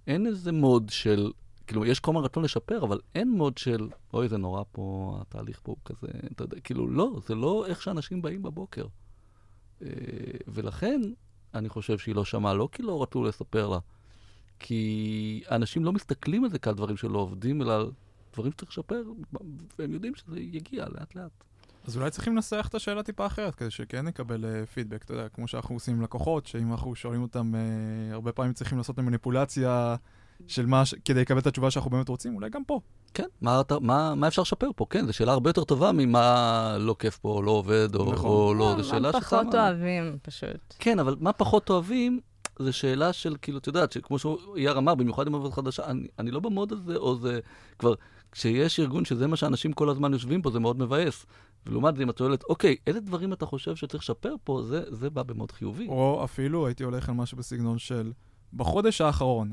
אין 0.08 0.28
איזה 0.28 0.52
מוד 0.52 0.90
של 0.90 1.32
כאילו, 1.68 1.86
יש 1.86 2.00
כל 2.00 2.12
הזמן 2.12 2.24
רצון 2.24 2.44
לשפר, 2.44 2.84
אבל 2.84 3.00
אין 3.16 3.32
מוד 3.32 3.58
של, 3.58 3.90
אוי, 4.14 4.28
זה 4.28 4.38
נורא 4.38 4.64
פה, 4.72 5.18
התהליך 5.22 5.60
פה 5.64 5.72
הוא 5.72 5.78
כזה, 5.86 6.08
אתה 6.32 6.44
יודע, 6.44 6.60
כאילו, 6.60 6.88
לא, 6.88 7.20
זה 7.28 7.36
לא 7.36 7.66
איך 7.68 7.82
שאנשים 7.82 8.22
באים 8.22 8.44
בבוקר. 8.44 8.86
אה, 9.82 9.88
ולכן, 10.48 11.02
אני 11.54 11.70
חושב 11.70 11.98
שהיא 11.98 12.16
לא 12.16 12.26
שמעה, 12.26 12.54
לא 12.54 12.70
כי 12.72 12.84
לא 12.84 13.02
רצו 13.04 13.24
לספר 13.24 13.68
לה, 13.68 13.80
כי 14.60 15.44
אנשים 15.52 15.86
לא 15.86 15.94
מסתכלים 15.94 16.44
על 16.44 16.50
זה 16.50 16.60
כעל 16.60 16.74
דברים 16.74 16.98
שלא 16.98 17.20
עובדים, 17.20 17.62
אלא 17.62 17.76
על 17.76 17.92
דברים 18.34 18.52
שצריך 18.52 18.72
לשפר, 18.72 19.04
והם 19.80 19.94
יודעים 19.94 20.16
שזה 20.16 20.40
יגיע 20.40 20.86
לאט-לאט. 20.90 21.44
אז 21.88 21.98
אולי 21.98 22.12
צריכים 22.12 22.36
לנסח 22.36 22.66
את 22.70 22.76
השאלה 22.76 23.04
טיפה 23.04 23.26
אחרת, 23.26 23.56
כדי 23.56 23.72
שכן 23.72 24.06
נקבל 24.06 24.46
uh, 24.46 24.68
פידבק, 24.70 25.04
אתה 25.04 25.14
יודע, 25.14 25.30
כמו 25.30 25.48
שאנחנו 25.48 25.76
עושים 25.76 25.96
עם 25.96 26.02
לקוחות, 26.02 26.46
שאם 26.46 26.72
אנחנו 26.72 26.96
שואלים 26.96 27.22
אותם, 27.22 27.54
uh, 27.54 28.14
הרבה 28.14 28.32
פעמים 28.32 28.54
צריכים 28.54 28.78
לעשות 28.78 29.00
מניפולציה 29.00 29.96
של 30.48 30.66
מה, 30.66 30.84
כדי 31.06 31.22
לקבל 31.22 31.40
את 31.40 31.48
התשובה 31.48 31.72
שאנחנו 31.72 31.92
באמת 31.92 32.10
רוצים, 32.10 32.36
אולי 32.36 32.50
גם 32.50 32.64
פה. 32.64 32.80
כן, 33.14 33.28
מה, 33.42 33.62
מה, 33.82 34.16
מה 34.16 34.28
אפשר 34.28 34.42
לשפר 34.42 34.70
פה? 34.76 34.86
כן, 34.90 35.06
זו 35.06 35.14
שאלה 35.14 35.32
הרבה 35.32 35.50
יותר 35.50 35.64
טובה 35.64 35.92
ממה 35.92 36.78
לא 36.80 36.96
כיף 37.00 37.18
פה, 37.18 37.42
לא 37.44 37.52
עובד, 37.52 37.96
או, 37.96 38.14
נכון. 38.14 38.30
או 38.30 38.54
לא, 38.54 38.76
זו 38.78 38.84
שאלה 38.84 39.10
ששמה... 39.10 39.12
מה 39.12 39.22
פחות 39.22 39.56
אוהבים, 39.56 40.18
פשוט. 40.22 40.74
כן, 40.80 41.00
אבל 41.00 41.16
מה 41.20 41.34
פחות 41.34 41.70
אוהבים, 41.70 42.20
זו 42.60 42.74
שאלה 42.74 43.14
של, 43.14 43.36
כאילו, 43.42 43.58
את 43.58 43.68
יודעת, 43.68 43.98
כמו 44.04 44.20
שאייר 44.20 44.78
אמר, 44.78 44.96
במיוחד 44.96 45.28
עם 45.28 45.34
עובד 45.34 45.52
חדשה, 45.52 45.86
אני, 45.86 46.08
אני 46.20 46.32
לא 46.32 46.40
במוד 46.40 46.72
הזה, 46.72 46.96
או 46.96 47.16
זה 47.16 47.40
כבר, 47.80 47.94
כשיש 48.32 48.80
ארגון 48.80 49.06
שזה 49.06 49.28
מה 49.28 49.36
שאנשים 49.36 49.74
כל 49.74 49.90
הזמן 49.90 50.14
יושבים 50.14 50.42
פה, 50.42 50.52
זה 50.52 50.60
מאוד 50.60 50.80
מבאס. 50.80 51.26
ולעומת 51.66 51.96
זה, 51.96 52.04
אם 52.04 52.10
את 52.10 52.18
שואלת, 52.18 52.44
אוקיי, 52.44 52.76
איזה 52.88 53.00
דברים 53.00 53.34
אתה 53.34 53.46
חושב 53.46 53.76
שצריך 53.76 54.04
לשפר 54.04 54.36
פה, 54.44 54.62
זה, 54.64 54.84
זה 54.88 55.10
בא 55.10 55.24
במוד 55.24 55.52
חיובי. 55.52 55.88
או 55.88 56.24
אפילו 56.24 56.68
הייתי 56.68 56.84
הולך 56.84 57.10
על 57.10 57.16
משהו 57.16 57.38
בסגנון 57.38 57.78
של, 57.78 58.12
בחודש 58.54 59.02
האחרון, 59.02 59.52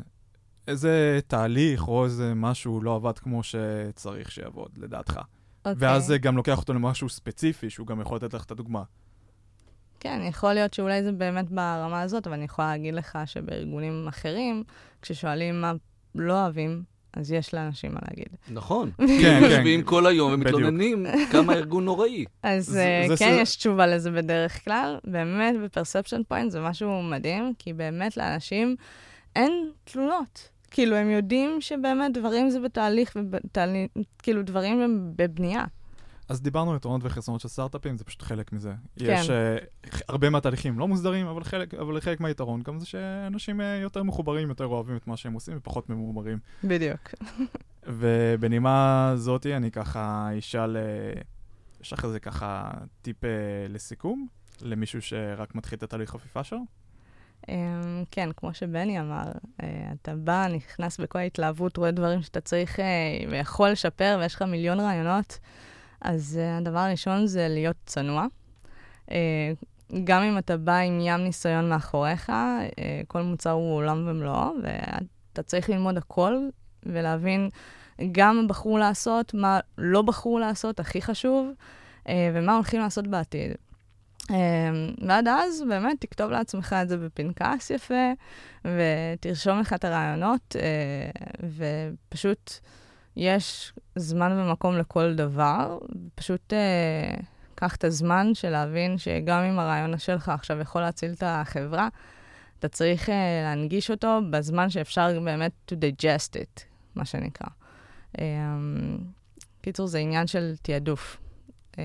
איזה 0.69 1.21
תהליך 1.27 1.89
או 1.89 2.05
איזה 2.05 2.35
משהו 2.35 2.81
לא 2.81 2.95
עבד 2.95 3.19
כמו 3.19 3.43
שצריך 3.43 4.31
שיעבוד, 4.33 4.71
לדעתך. 4.77 5.17
Okay. 5.17 5.21
אוקיי. 5.65 5.89
ואז 5.89 6.07
זה 6.07 6.19
גם 6.19 6.37
לוקח 6.37 6.59
אותו 6.59 6.75
למשהו 6.75 7.09
ספציפי, 7.09 7.71
שהוא 7.71 7.87
גם 7.87 8.01
יכול 8.01 8.17
לתת 8.17 8.35
לך 8.35 8.45
את 8.45 8.51
הדוגמה. 8.51 8.83
כן, 10.01 10.21
יכול 10.29 10.53
להיות 10.53 10.75
שאולי 10.75 11.03
זה 11.03 11.13
באמת 11.13 11.51
ברמה 11.51 12.01
הזאת, 12.01 12.27
אבל 12.27 12.37
אני 12.37 12.45
יכולה 12.45 12.69
להגיד 12.69 12.95
לך 12.95 13.19
שבארגונים 13.27 14.09
אחרים, 14.09 14.65
כששואלים 15.03 15.61
מה 15.61 15.73
לא 16.15 16.43
אוהבים, 16.43 16.83
אז 17.13 17.33
יש 17.33 17.55
לאנשים 17.55 17.95
מה 17.95 18.01
להגיד. 18.09 18.29
נכון. 18.51 18.91
כן, 18.99 19.07
כן. 19.23 19.41
יושבים 19.43 19.83
כל 19.83 20.07
היום 20.07 20.33
ומתלוננים 20.33 21.07
כמה 21.33 21.53
ארגון 21.53 21.85
נוראי. 21.85 22.25
אז 22.43 22.79
uh, 23.09 23.17
כן, 23.19 23.37
יש 23.41 23.57
תשובה 23.57 23.87
לזה 23.87 24.11
בדרך 24.11 24.65
כלל. 24.65 24.99
באמת, 25.05 25.55
בפרספשן 25.65 26.21
פוינט 26.29 26.51
זה 26.51 26.61
משהו 26.61 27.03
מדהים, 27.03 27.53
כי 27.59 27.73
באמת 27.73 28.17
לאנשים 28.17 28.77
אין 29.37 29.71
תלונות. 29.85 30.49
כאילו, 30.73 30.97
הם 30.97 31.11
יודעים 31.11 31.61
שבאמת 31.61 32.13
דברים 32.13 32.51
זה 32.51 32.61
בתהליך, 32.61 33.13
ובתהליך, 33.17 33.91
כאילו, 34.19 34.43
דברים 34.43 34.81
הם 34.81 35.13
בבנייה. 35.17 35.65
אז 36.29 36.43
דיברנו 36.43 36.71
על 36.71 36.77
יתרונות 36.77 37.01
וחסרונות 37.05 37.41
של 37.41 37.49
סטארט-אפים, 37.49 37.97
זה 37.97 38.05
פשוט 38.05 38.23
חלק 38.23 38.53
מזה. 38.53 38.73
כן. 38.99 39.05
יש 39.19 39.31
uh, 39.31 40.03
הרבה 40.09 40.31
מהתהליכים 40.31 40.79
לא 40.79 40.89
מוסדרים, 40.89 41.27
אבל 41.27 41.45
חלק, 41.45 41.75
אבל 41.75 42.01
חלק 42.01 42.21
מהיתרון 42.21 42.63
גם 42.63 42.79
זה 42.79 42.87
שאנשים 42.87 43.61
uh, 43.61 43.65
יותר 43.83 44.03
מחוברים, 44.03 44.49
יותר 44.49 44.65
אוהבים 44.65 44.97
את 44.97 45.07
מה 45.07 45.17
שהם 45.17 45.33
עושים 45.33 45.57
ופחות 45.57 45.89
ממורמרים. 45.89 46.39
בדיוק. 46.65 47.01
ובנימה 47.87 49.13
זאתי 49.17 49.57
אני 49.57 49.71
ככה 49.71 50.29
אשאל, 50.39 50.77
יש 51.83 51.93
לך 51.93 52.05
איזה 52.05 52.21
ככה 52.21 52.71
טיפ 53.03 53.25
uh, 53.25 53.27
לסיכום, 53.69 54.27
למישהו 54.63 55.03
שרק 55.03 55.55
מתחיל 55.55 55.77
את 55.77 55.83
התהליך 55.83 56.11
חפיפה 56.11 56.45
שלו? 56.45 56.82
אמ, 57.49 58.05
כן, 58.11 58.29
כמו 58.37 58.55
שבני 58.55 59.01
אמר, 59.01 59.25
אה, 59.63 59.93
אתה 60.03 60.15
בא, 60.17 60.47
נכנס 60.49 61.01
בכל 61.01 61.19
ההתלהבות, 61.19 61.77
רואה 61.77 61.91
דברים 61.91 62.23
שאתה 62.23 62.41
צריך 62.41 62.81
אה, 62.81 62.85
ויכול 63.31 63.71
לשפר, 63.71 64.17
ויש 64.21 64.35
לך 64.35 64.43
מיליון 64.43 64.81
רעיונות, 64.81 65.39
אז 66.01 66.39
אה, 66.43 66.57
הדבר 66.59 66.79
הראשון 66.79 67.27
זה 67.27 67.47
להיות 67.51 67.77
צנוע. 67.87 68.27
גם 70.05 70.23
אם 70.23 70.39
אתה 70.39 70.57
בא 70.57 70.77
עם 70.77 71.01
ים 71.01 71.21
ניסיון 71.21 71.69
מאחוריך, 71.69 72.33
כל 73.09 73.23
מוצר 73.23 73.51
הוא 73.51 73.77
עולם 73.77 74.09
ומלואו, 74.09 74.51
ואתה 74.63 75.43
צריך 75.43 75.71
ללמוד 75.71 75.97
הכל 75.97 76.49
ולהבין 76.83 77.49
גם 78.13 78.37
מה 78.37 78.49
בחרו 78.49 78.79
לעשות, 78.79 79.35
מה 79.35 79.61
לא 79.79 80.03
בחרו 80.03 80.39
לעשות, 80.39 80.81
הכי 80.81 81.03
חשוב, 81.03 81.51
ומה 82.09 82.55
הולכים 82.55 82.81
לעשות 82.81 83.07
בעתיד. 83.07 83.53
אמ, 84.31 84.37
ועד 85.09 85.29
אז, 85.29 85.63
באמת, 85.69 86.01
תכתוב 86.01 86.31
לעצמך 86.31 86.77
את 86.83 86.89
זה 86.89 86.97
בפנקס 86.97 87.71
יפה, 87.71 88.13
ותרשום 88.65 89.61
לך 89.61 89.73
את 89.73 89.85
הרעיונות, 89.85 90.57
אה, 90.57 91.41
ופשוט 92.09 92.53
יש 93.17 93.73
זמן 93.97 94.33
ומקום 94.33 94.79
לכל 94.79 95.15
דבר. 95.15 95.79
פשוט 96.15 96.53
אה, 96.53 97.15
קח 97.55 97.77
את 97.77 97.85
הזמן 97.85 98.31
של 98.35 98.51
להבין 98.51 98.99
שגם 98.99 99.43
אם 99.43 99.59
הרעיון 99.59 99.99
שלך 99.99 100.29
עכשיו 100.29 100.61
יכול 100.61 100.81
להציל 100.81 101.13
את 101.13 101.23
החברה, 101.27 101.89
אתה 102.59 102.69
צריך 102.69 103.09
uh, 103.09 103.13
להנגיש 103.43 103.91
אותו 103.91 104.21
בזמן 104.31 104.71
שאפשר 104.71 105.21
באמת 105.21 105.53
to 105.73 105.75
digest 105.75 106.35
it, 106.35 106.61
מה 106.95 107.05
שנקרא. 107.05 107.49
Um, 108.17 108.21
קיצור, 109.61 109.87
זה 109.87 109.99
עניין 109.99 110.27
של 110.27 110.53
תעדוף. 110.63 111.22
אמ, 111.79 111.83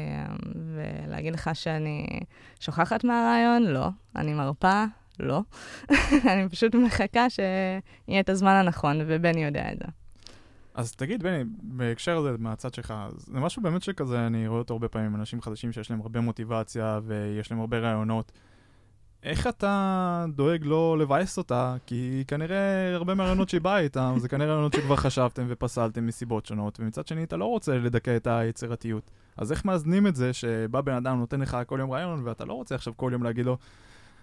ולהגיד 0.75 1.33
לך 1.33 1.49
שאני 1.53 2.19
שוכחת 2.59 3.03
מהרעיון? 3.03 3.63
לא. 3.63 3.87
אני 4.15 4.33
מרפה? 4.33 4.83
לא. 5.19 5.41
אני 6.31 6.49
פשוט 6.49 6.75
מחכה 6.75 7.29
שיהיה 7.29 8.19
את 8.19 8.29
הזמן 8.29 8.51
הנכון, 8.51 8.97
ובני 9.07 9.43
יודע 9.43 9.71
את 9.71 9.77
זה. 9.79 9.85
אז 10.73 10.91
תגיד, 10.91 11.23
בני, 11.23 11.43
בהקשר 11.61 12.17
הזה, 12.17 12.31
מהצד 12.39 12.73
שלך, 12.73 12.93
זה 13.17 13.39
משהו 13.39 13.61
באמת 13.61 13.83
שכזה, 13.83 14.27
אני 14.27 14.47
רואה 14.47 14.59
אותו 14.59 14.73
הרבה 14.73 14.87
פעמים, 14.87 15.15
אנשים 15.15 15.41
חדשים 15.41 15.71
שיש 15.71 15.91
להם 15.91 16.01
הרבה 16.01 16.21
מוטיבציה 16.21 16.99
ויש 17.03 17.51
להם 17.51 17.59
הרבה 17.59 17.79
רעיונות. 17.79 18.31
איך 19.27 19.47
אתה 19.47 20.25
דואג 20.35 20.63
לא 20.63 20.97
לבאס 20.99 21.37
אותה? 21.37 21.75
כי 21.85 22.23
כנראה 22.27 22.95
הרבה 22.95 23.15
מהרעיונות 23.15 23.49
שהיא 23.49 23.61
באה 23.61 23.79
איתם, 23.79 24.15
זה 24.17 24.29
כנראה 24.29 24.49
רעיונות 24.49 24.73
שכבר 24.73 24.95
חשבתם 24.95 25.45
ופסלתם 25.49 26.07
מסיבות 26.07 26.45
שונות, 26.45 26.79
ומצד 26.79 27.07
שני 27.07 27.23
אתה 27.23 27.37
לא 27.37 27.45
רוצה 27.45 27.77
לדכא 27.77 28.15
את 28.15 28.27
היצירתיות. 28.27 29.11
אז 29.37 29.51
איך 29.51 29.65
מאזנים 29.65 30.07
את 30.07 30.15
זה 30.15 30.33
שבא 30.33 30.81
בן 30.81 30.93
אדם, 30.93 31.19
נותן 31.19 31.41
לך 31.41 31.57
כל 31.65 31.77
יום 31.79 31.91
רעיון, 31.91 32.21
ואתה 32.23 32.45
לא 32.45 32.53
רוצה 32.53 32.75
עכשיו 32.75 32.93
כל 32.97 33.09
יום 33.13 33.23
להגיד 33.23 33.45
לו, 33.45 33.57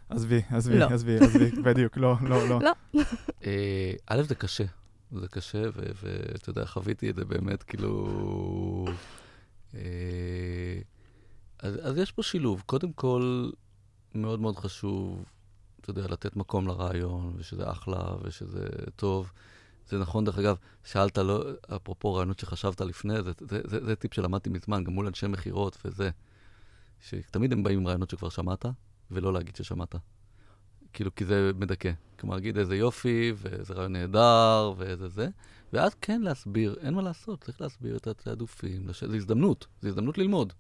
עזבי, 0.09 0.41
עזבי, 0.51 0.79
לא. 0.79 0.85
עזבי, 0.85 1.17
עזבי, 1.17 1.51
בדיוק, 1.65 1.97
לא, 1.97 2.17
לא, 2.23 2.49
לא. 2.49 2.61
לא. 2.61 3.01
אה, 3.45 3.93
א', 4.07 4.23
זה 4.23 4.35
קשה. 4.35 4.65
זה 5.13 5.29
קשה, 5.29 5.63
ואתה 5.75 6.51
יודע, 6.51 6.67
חוויתי 6.67 7.11
את 7.11 7.17
זה 7.17 7.25
באמת, 7.25 7.63
כאילו... 7.63 8.85
אה, 9.75 9.81
אז, 11.59 11.79
אז 11.83 11.99
יש 11.99 12.13
פה 12.13 12.23
שילוב. 12.23 12.63
קודם 12.67 12.93
כל, 12.93 13.51
מאוד 14.15 14.41
מאוד 14.41 14.57
חשוב, 14.57 15.25
אתה 15.81 15.91
יודע, 15.91 16.07
לתת 16.09 16.37
מקום 16.37 16.67
לרעיון, 16.67 17.35
ושזה 17.37 17.71
אחלה, 17.71 18.17
ושזה 18.23 18.67
טוב. 18.97 19.33
זה 19.89 19.99
נכון, 19.99 20.25
דרך 20.25 20.39
אגב, 20.39 20.57
שאלת, 20.85 21.19
לא, 21.19 21.45
אפרופו 21.77 22.15
רעיונות 22.15 22.39
שחשבת 22.39 22.81
לפני, 22.81 23.23
זה, 23.23 23.33
זה, 23.41 23.61
זה, 23.65 23.85
זה 23.85 23.97
טיפ 23.97 24.15
שלמדתי 24.15 24.51
מזמן, 24.51 24.85
גם 24.85 24.93
מול 24.93 25.07
אנשי 25.07 25.27
מכירות 25.27 25.79
וזה, 25.85 26.11
שתמיד 27.01 27.53
הם 27.53 27.63
באים 27.63 27.79
עם 27.79 27.87
רעיונות 27.87 28.11
שכבר 28.11 28.29
שמעת, 28.29 28.67
ולא 29.11 29.33
להגיד 29.33 29.57
ששמעת. 29.57 29.95
כאילו, 30.93 31.15
כי 31.15 31.25
זה 31.25 31.51
מדכא. 31.55 31.93
כלומר, 32.19 32.35
להגיד 32.35 32.59
איזה 32.59 32.77
יופי, 32.77 33.33
ואיזה 33.37 33.75
רעיון 33.75 33.93
נהדר, 33.93 34.73
ואיזה 34.77 35.09
זה, 35.09 35.29
ואז 35.73 35.95
כן 35.95 36.21
להסביר, 36.23 36.77
אין 36.81 36.95
מה 36.95 37.03
לעשות, 37.03 37.45
צריך 37.45 37.61
להסביר 37.61 37.97
את 37.97 38.07
התעדופים, 38.07 38.89
לש... 38.89 39.05
זו 39.05 39.15
הזדמנות, 39.15 39.67
זו 39.83 39.89
הזדמנות 39.89 40.19
ללמוד. 40.19 40.53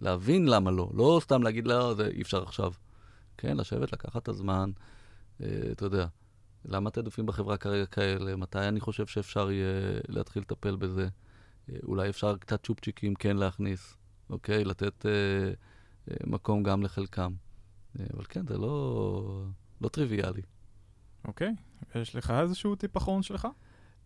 להבין 0.00 0.48
למה 0.48 0.70
לא, 0.70 0.90
לא 0.94 1.20
סתם 1.22 1.42
להגיד, 1.42 1.66
לא, 1.66 1.94
זה 1.94 2.06
אי 2.06 2.22
אפשר 2.22 2.42
עכשיו. 2.42 2.72
כן, 3.36 3.56
לשבת, 3.56 3.92
לקחת 3.92 4.22
את 4.22 4.28
הזמן, 4.28 4.70
אה, 5.42 5.46
אתה 5.72 5.84
יודע. 5.84 6.06
למה 6.64 6.90
תעדופים 6.90 7.26
בחברה 7.26 7.56
כרגע 7.56 7.86
כאלה? 7.86 8.36
מתי 8.36 8.58
אני 8.58 8.80
חושב 8.80 9.06
שאפשר 9.06 9.50
יהיה 9.50 10.00
להתחיל 10.08 10.42
לטפל 10.42 10.76
בזה? 10.76 11.08
אה, 11.68 11.76
אולי 11.82 12.08
אפשר 12.08 12.36
קצת 12.36 12.64
צ'ופצ'יקים 12.64 13.14
כן 13.14 13.36
להכניס, 13.36 13.96
אוקיי? 14.30 14.64
לתת 14.64 15.06
אה, 15.06 15.12
אה, 16.10 16.16
מקום 16.26 16.62
גם 16.62 16.82
לחלקם. 16.82 17.32
אה, 18.00 18.04
אבל 18.14 18.24
כן, 18.28 18.46
זה 18.46 18.58
לא, 18.58 19.44
לא 19.80 19.88
טריוויאלי. 19.88 20.42
אוקיי, 21.24 21.54
יש 21.94 22.16
לך 22.16 22.30
איזשהו 22.30 22.76
טיפ 22.76 22.96
אחרון 22.96 23.22
שלך? 23.22 23.48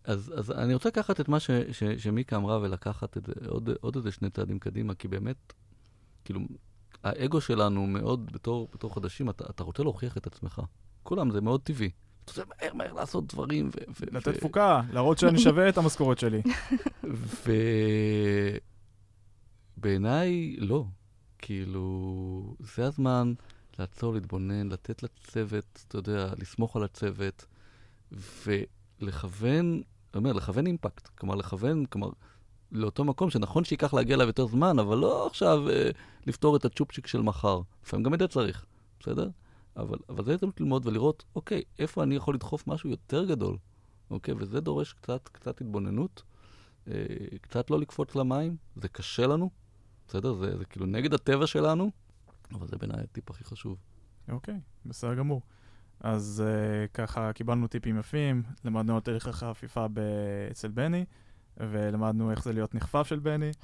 אז, 0.05 0.33
אז 0.37 0.51
אני 0.51 0.75
רוצה 0.75 0.89
לקחת 0.89 1.21
את 1.21 1.29
מה 1.29 1.41
ש, 1.41 1.51
ש, 1.51 1.85
שמיקה 1.85 2.37
אמרה 2.37 2.59
ולקחת 2.59 3.17
את 3.17 3.27
זה 3.27 3.33
עוד, 3.49 3.71
עוד 3.81 3.97
איזה 3.97 4.13
שני 4.13 4.31
צעדים 4.31 4.59
קדימה, 4.59 4.95
כי 4.95 5.09
באמת, 5.09 5.53
כאילו, 6.25 6.41
האגו 7.07 7.41
שלנו 7.41 7.87
מאוד, 7.87 8.33
בתור, 8.33 8.69
בתור 8.75 8.95
חדשים, 8.95 9.31
אתה, 9.31 9.45
אתה 9.51 9.65
רוצה 9.65 9.83
להוכיח 9.83 10.17
את 10.17 10.27
עצמך. 10.27 10.63
כולם, 11.03 11.31
זה 11.31 11.41
מאוד 11.41 11.61
טבעי. 11.63 11.91
אתה 12.25 12.33
רוצה 12.33 12.43
מהר 12.49 12.75
מהר 12.75 12.93
לעשות 12.93 13.33
דברים. 13.35 13.69
ו- 13.69 13.91
ו- 14.01 14.17
לתת 14.17 14.29
ו- 14.29 14.33
תפוקה, 14.33 14.81
להראות 14.93 15.19
שאני 15.19 15.39
שווה 15.39 15.69
את 15.69 15.79
המשכורת 15.79 16.19
שלי. 16.19 16.43
ובעיניי, 19.79 20.57
לא. 20.59 20.85
כאילו, 21.39 22.57
זה 22.61 22.87
הזמן 22.87 23.33
לעצור, 23.79 24.15
להתבונן, 24.15 24.69
לתת 24.69 25.03
לצוות, 25.03 25.85
אתה 25.89 25.99
יודע, 25.99 26.33
לסמוך 26.39 26.77
על 26.77 26.85
הצוות, 26.85 27.47
ולכוון, 28.47 29.67
אני 29.67 29.85
אומר, 30.15 30.33
לכוון 30.33 30.67
אימפקט. 30.67 31.07
כלומר, 31.07 31.35
לכוון, 31.35 31.87
כלומר, 31.87 32.09
לאותו 32.73 33.05
מקום 33.05 33.31
שנכון 33.31 33.65
שייקח 33.65 33.95
להגיע 33.95 34.17
אליו 34.17 34.27
יותר 34.27 34.47
זמן, 34.47 34.79
אבל 34.79 34.99
לא 34.99 35.27
עכשיו 35.27 35.71
אה, 35.71 35.91
לפתור 36.27 36.57
את 36.57 36.65
הצ'ופצ'יק 36.65 37.07
של 37.07 37.23
מחר. 37.23 37.61
לפעמים 37.85 38.05
גם 38.05 38.15
את 38.15 38.19
זה 38.19 38.29
צריך, 38.29 38.67
בסדר? 39.01 39.29
אבל, 39.77 39.99
אבל 40.09 40.25
זה 40.25 40.33
הזדמנות 40.35 40.61
ללמוד 40.61 40.87
ולראות, 40.87 41.25
אוקיי, 41.35 41.63
איפה 41.79 42.03
אני 42.03 42.15
יכול 42.15 42.35
לדחוף 42.35 42.67
משהו 42.67 42.91
יותר 42.91 43.25
גדול, 43.25 43.57
אוקיי? 44.11 44.35
וזה 44.39 44.61
דורש 44.61 44.93
קצת, 44.93 45.29
קצת 45.29 45.61
התבוננות, 45.61 46.23
אה, 46.89 46.93
קצת 47.41 47.71
לא 47.71 47.81
לקפוץ 47.81 48.15
למים, 48.15 48.57
זה 48.77 48.89
קשה 48.89 49.27
לנו, 49.27 49.51
בסדר? 50.09 50.35
זה, 50.35 50.59
זה 50.59 50.65
כאילו 50.65 50.87
נגד 50.87 51.15
הטבע 51.15 51.47
שלנו, 51.47 51.91
אבל 52.55 52.67
זה 52.67 52.77
בעיניי 52.77 53.01
הטיפ 53.01 53.31
הכי 53.31 53.45
חשוב. 53.45 53.77
אוקיי, 54.29 54.61
בסדר 54.87 55.15
גמור. 55.15 55.43
אז 56.01 56.43
uh, 56.47 56.93
ככה 56.95 57.33
קיבלנו 57.33 57.67
טיפים 57.67 57.99
יפים, 57.99 58.43
למדנו 58.65 58.99
את 58.99 59.09
ערך 59.09 59.27
החפיפה 59.27 59.87
אצל 60.51 60.69
בני, 60.69 61.05
ולמדנו 61.61 62.31
איך 62.31 62.45
זה 62.45 62.53
להיות 62.53 62.75
נכפף 62.75 63.07
של 63.07 63.19
בני. 63.19 63.51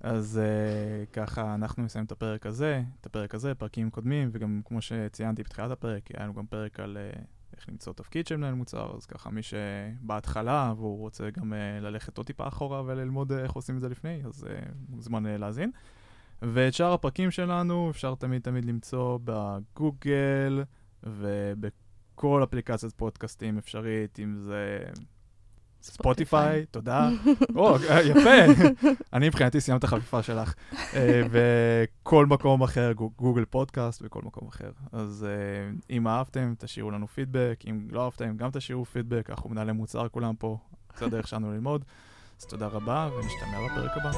אז 0.00 0.40
uh, 0.40 1.12
ככה 1.12 1.54
אנחנו 1.54 1.82
נסיים 1.82 2.04
את 2.04 2.12
הפרק 2.12 2.46
הזה, 2.46 2.82
את 3.00 3.06
הפרק 3.06 3.34
הזה, 3.34 3.54
פרקים 3.54 3.90
קודמים, 3.90 4.28
וגם 4.32 4.60
כמו 4.64 4.82
שציינתי 4.82 5.42
בתחילת 5.42 5.70
הפרק, 5.70 6.02
היה 6.14 6.24
לנו 6.24 6.34
גם 6.34 6.46
פרק 6.46 6.80
על 6.80 6.96
uh, 6.96 7.18
איך 7.56 7.68
למצוא 7.68 7.92
תפקיד 7.92 8.26
של 8.26 8.36
מנהל 8.36 8.54
מוצר, 8.54 8.96
אז 8.96 9.06
ככה 9.06 9.30
מי 9.30 9.40
שבהתחלה 9.42 10.72
והוא 10.76 10.98
רוצה 10.98 11.30
גם 11.30 11.52
uh, 11.52 11.82
ללכת 11.82 12.18
עוד 12.18 12.26
טיפה 12.26 12.48
אחורה 12.48 12.82
וללמוד 12.86 13.32
uh, 13.32 13.34
איך 13.34 13.52
עושים 13.52 13.76
את 13.76 13.80
זה 13.80 13.88
לפני, 13.88 14.22
אז 14.24 14.44
uh, 14.44 14.68
מוזמן 14.88 15.26
uh, 15.26 15.38
להאזין. 15.38 15.70
ואת 16.42 16.74
שאר 16.74 16.92
הפרקים 16.92 17.30
שלנו 17.30 17.90
אפשר 17.90 18.14
תמיד 18.14 18.42
תמיד 18.42 18.64
למצוא 18.64 19.18
בגוגל 19.24 20.64
ובכל 21.02 22.44
אפליקציית 22.44 22.92
פודקאסטים 22.92 23.58
אפשרית, 23.58 24.20
אם 24.20 24.36
זה 24.36 24.78
ספוטיפיי, 25.90 26.66
תודה. 26.70 27.08
או, 27.56 27.76
יפה. 28.04 28.64
אני 29.12 29.28
מבחינתי 29.28 29.60
סיימת 29.60 29.78
את 29.78 29.84
החפיפה 29.84 30.22
שלך. 30.22 30.54
אה, 30.94 31.22
וכל 31.30 32.26
מקום 32.26 32.62
אחר, 32.62 32.92
גוגל 33.16 33.44
פודקאסט 33.44 34.02
וכל 34.04 34.20
מקום 34.24 34.48
אחר. 34.48 34.70
אז 34.92 35.26
אה, 35.28 35.96
אם 35.96 36.08
אהבתם, 36.08 36.54
תשאירו 36.58 36.90
לנו 36.90 37.06
פידבק. 37.06 37.64
אם 37.70 37.88
לא 37.90 38.04
אהבתם, 38.04 38.36
גם 38.36 38.50
תשאירו 38.50 38.84
פידבק. 38.84 39.30
אנחנו 39.30 39.50
מנהלי 39.50 39.72
מוצר 39.72 40.08
כולם 40.08 40.34
פה. 40.38 40.58
זה 40.98 41.06
הדרך 41.06 41.28
שלנו 41.28 41.52
ללמוד. 41.52 41.84
אז 42.40 42.44
תודה 42.46 42.66
רבה, 42.66 43.08
ונשתמע 43.16 43.66
בפרק 43.66 43.90
הבא. 43.96 44.10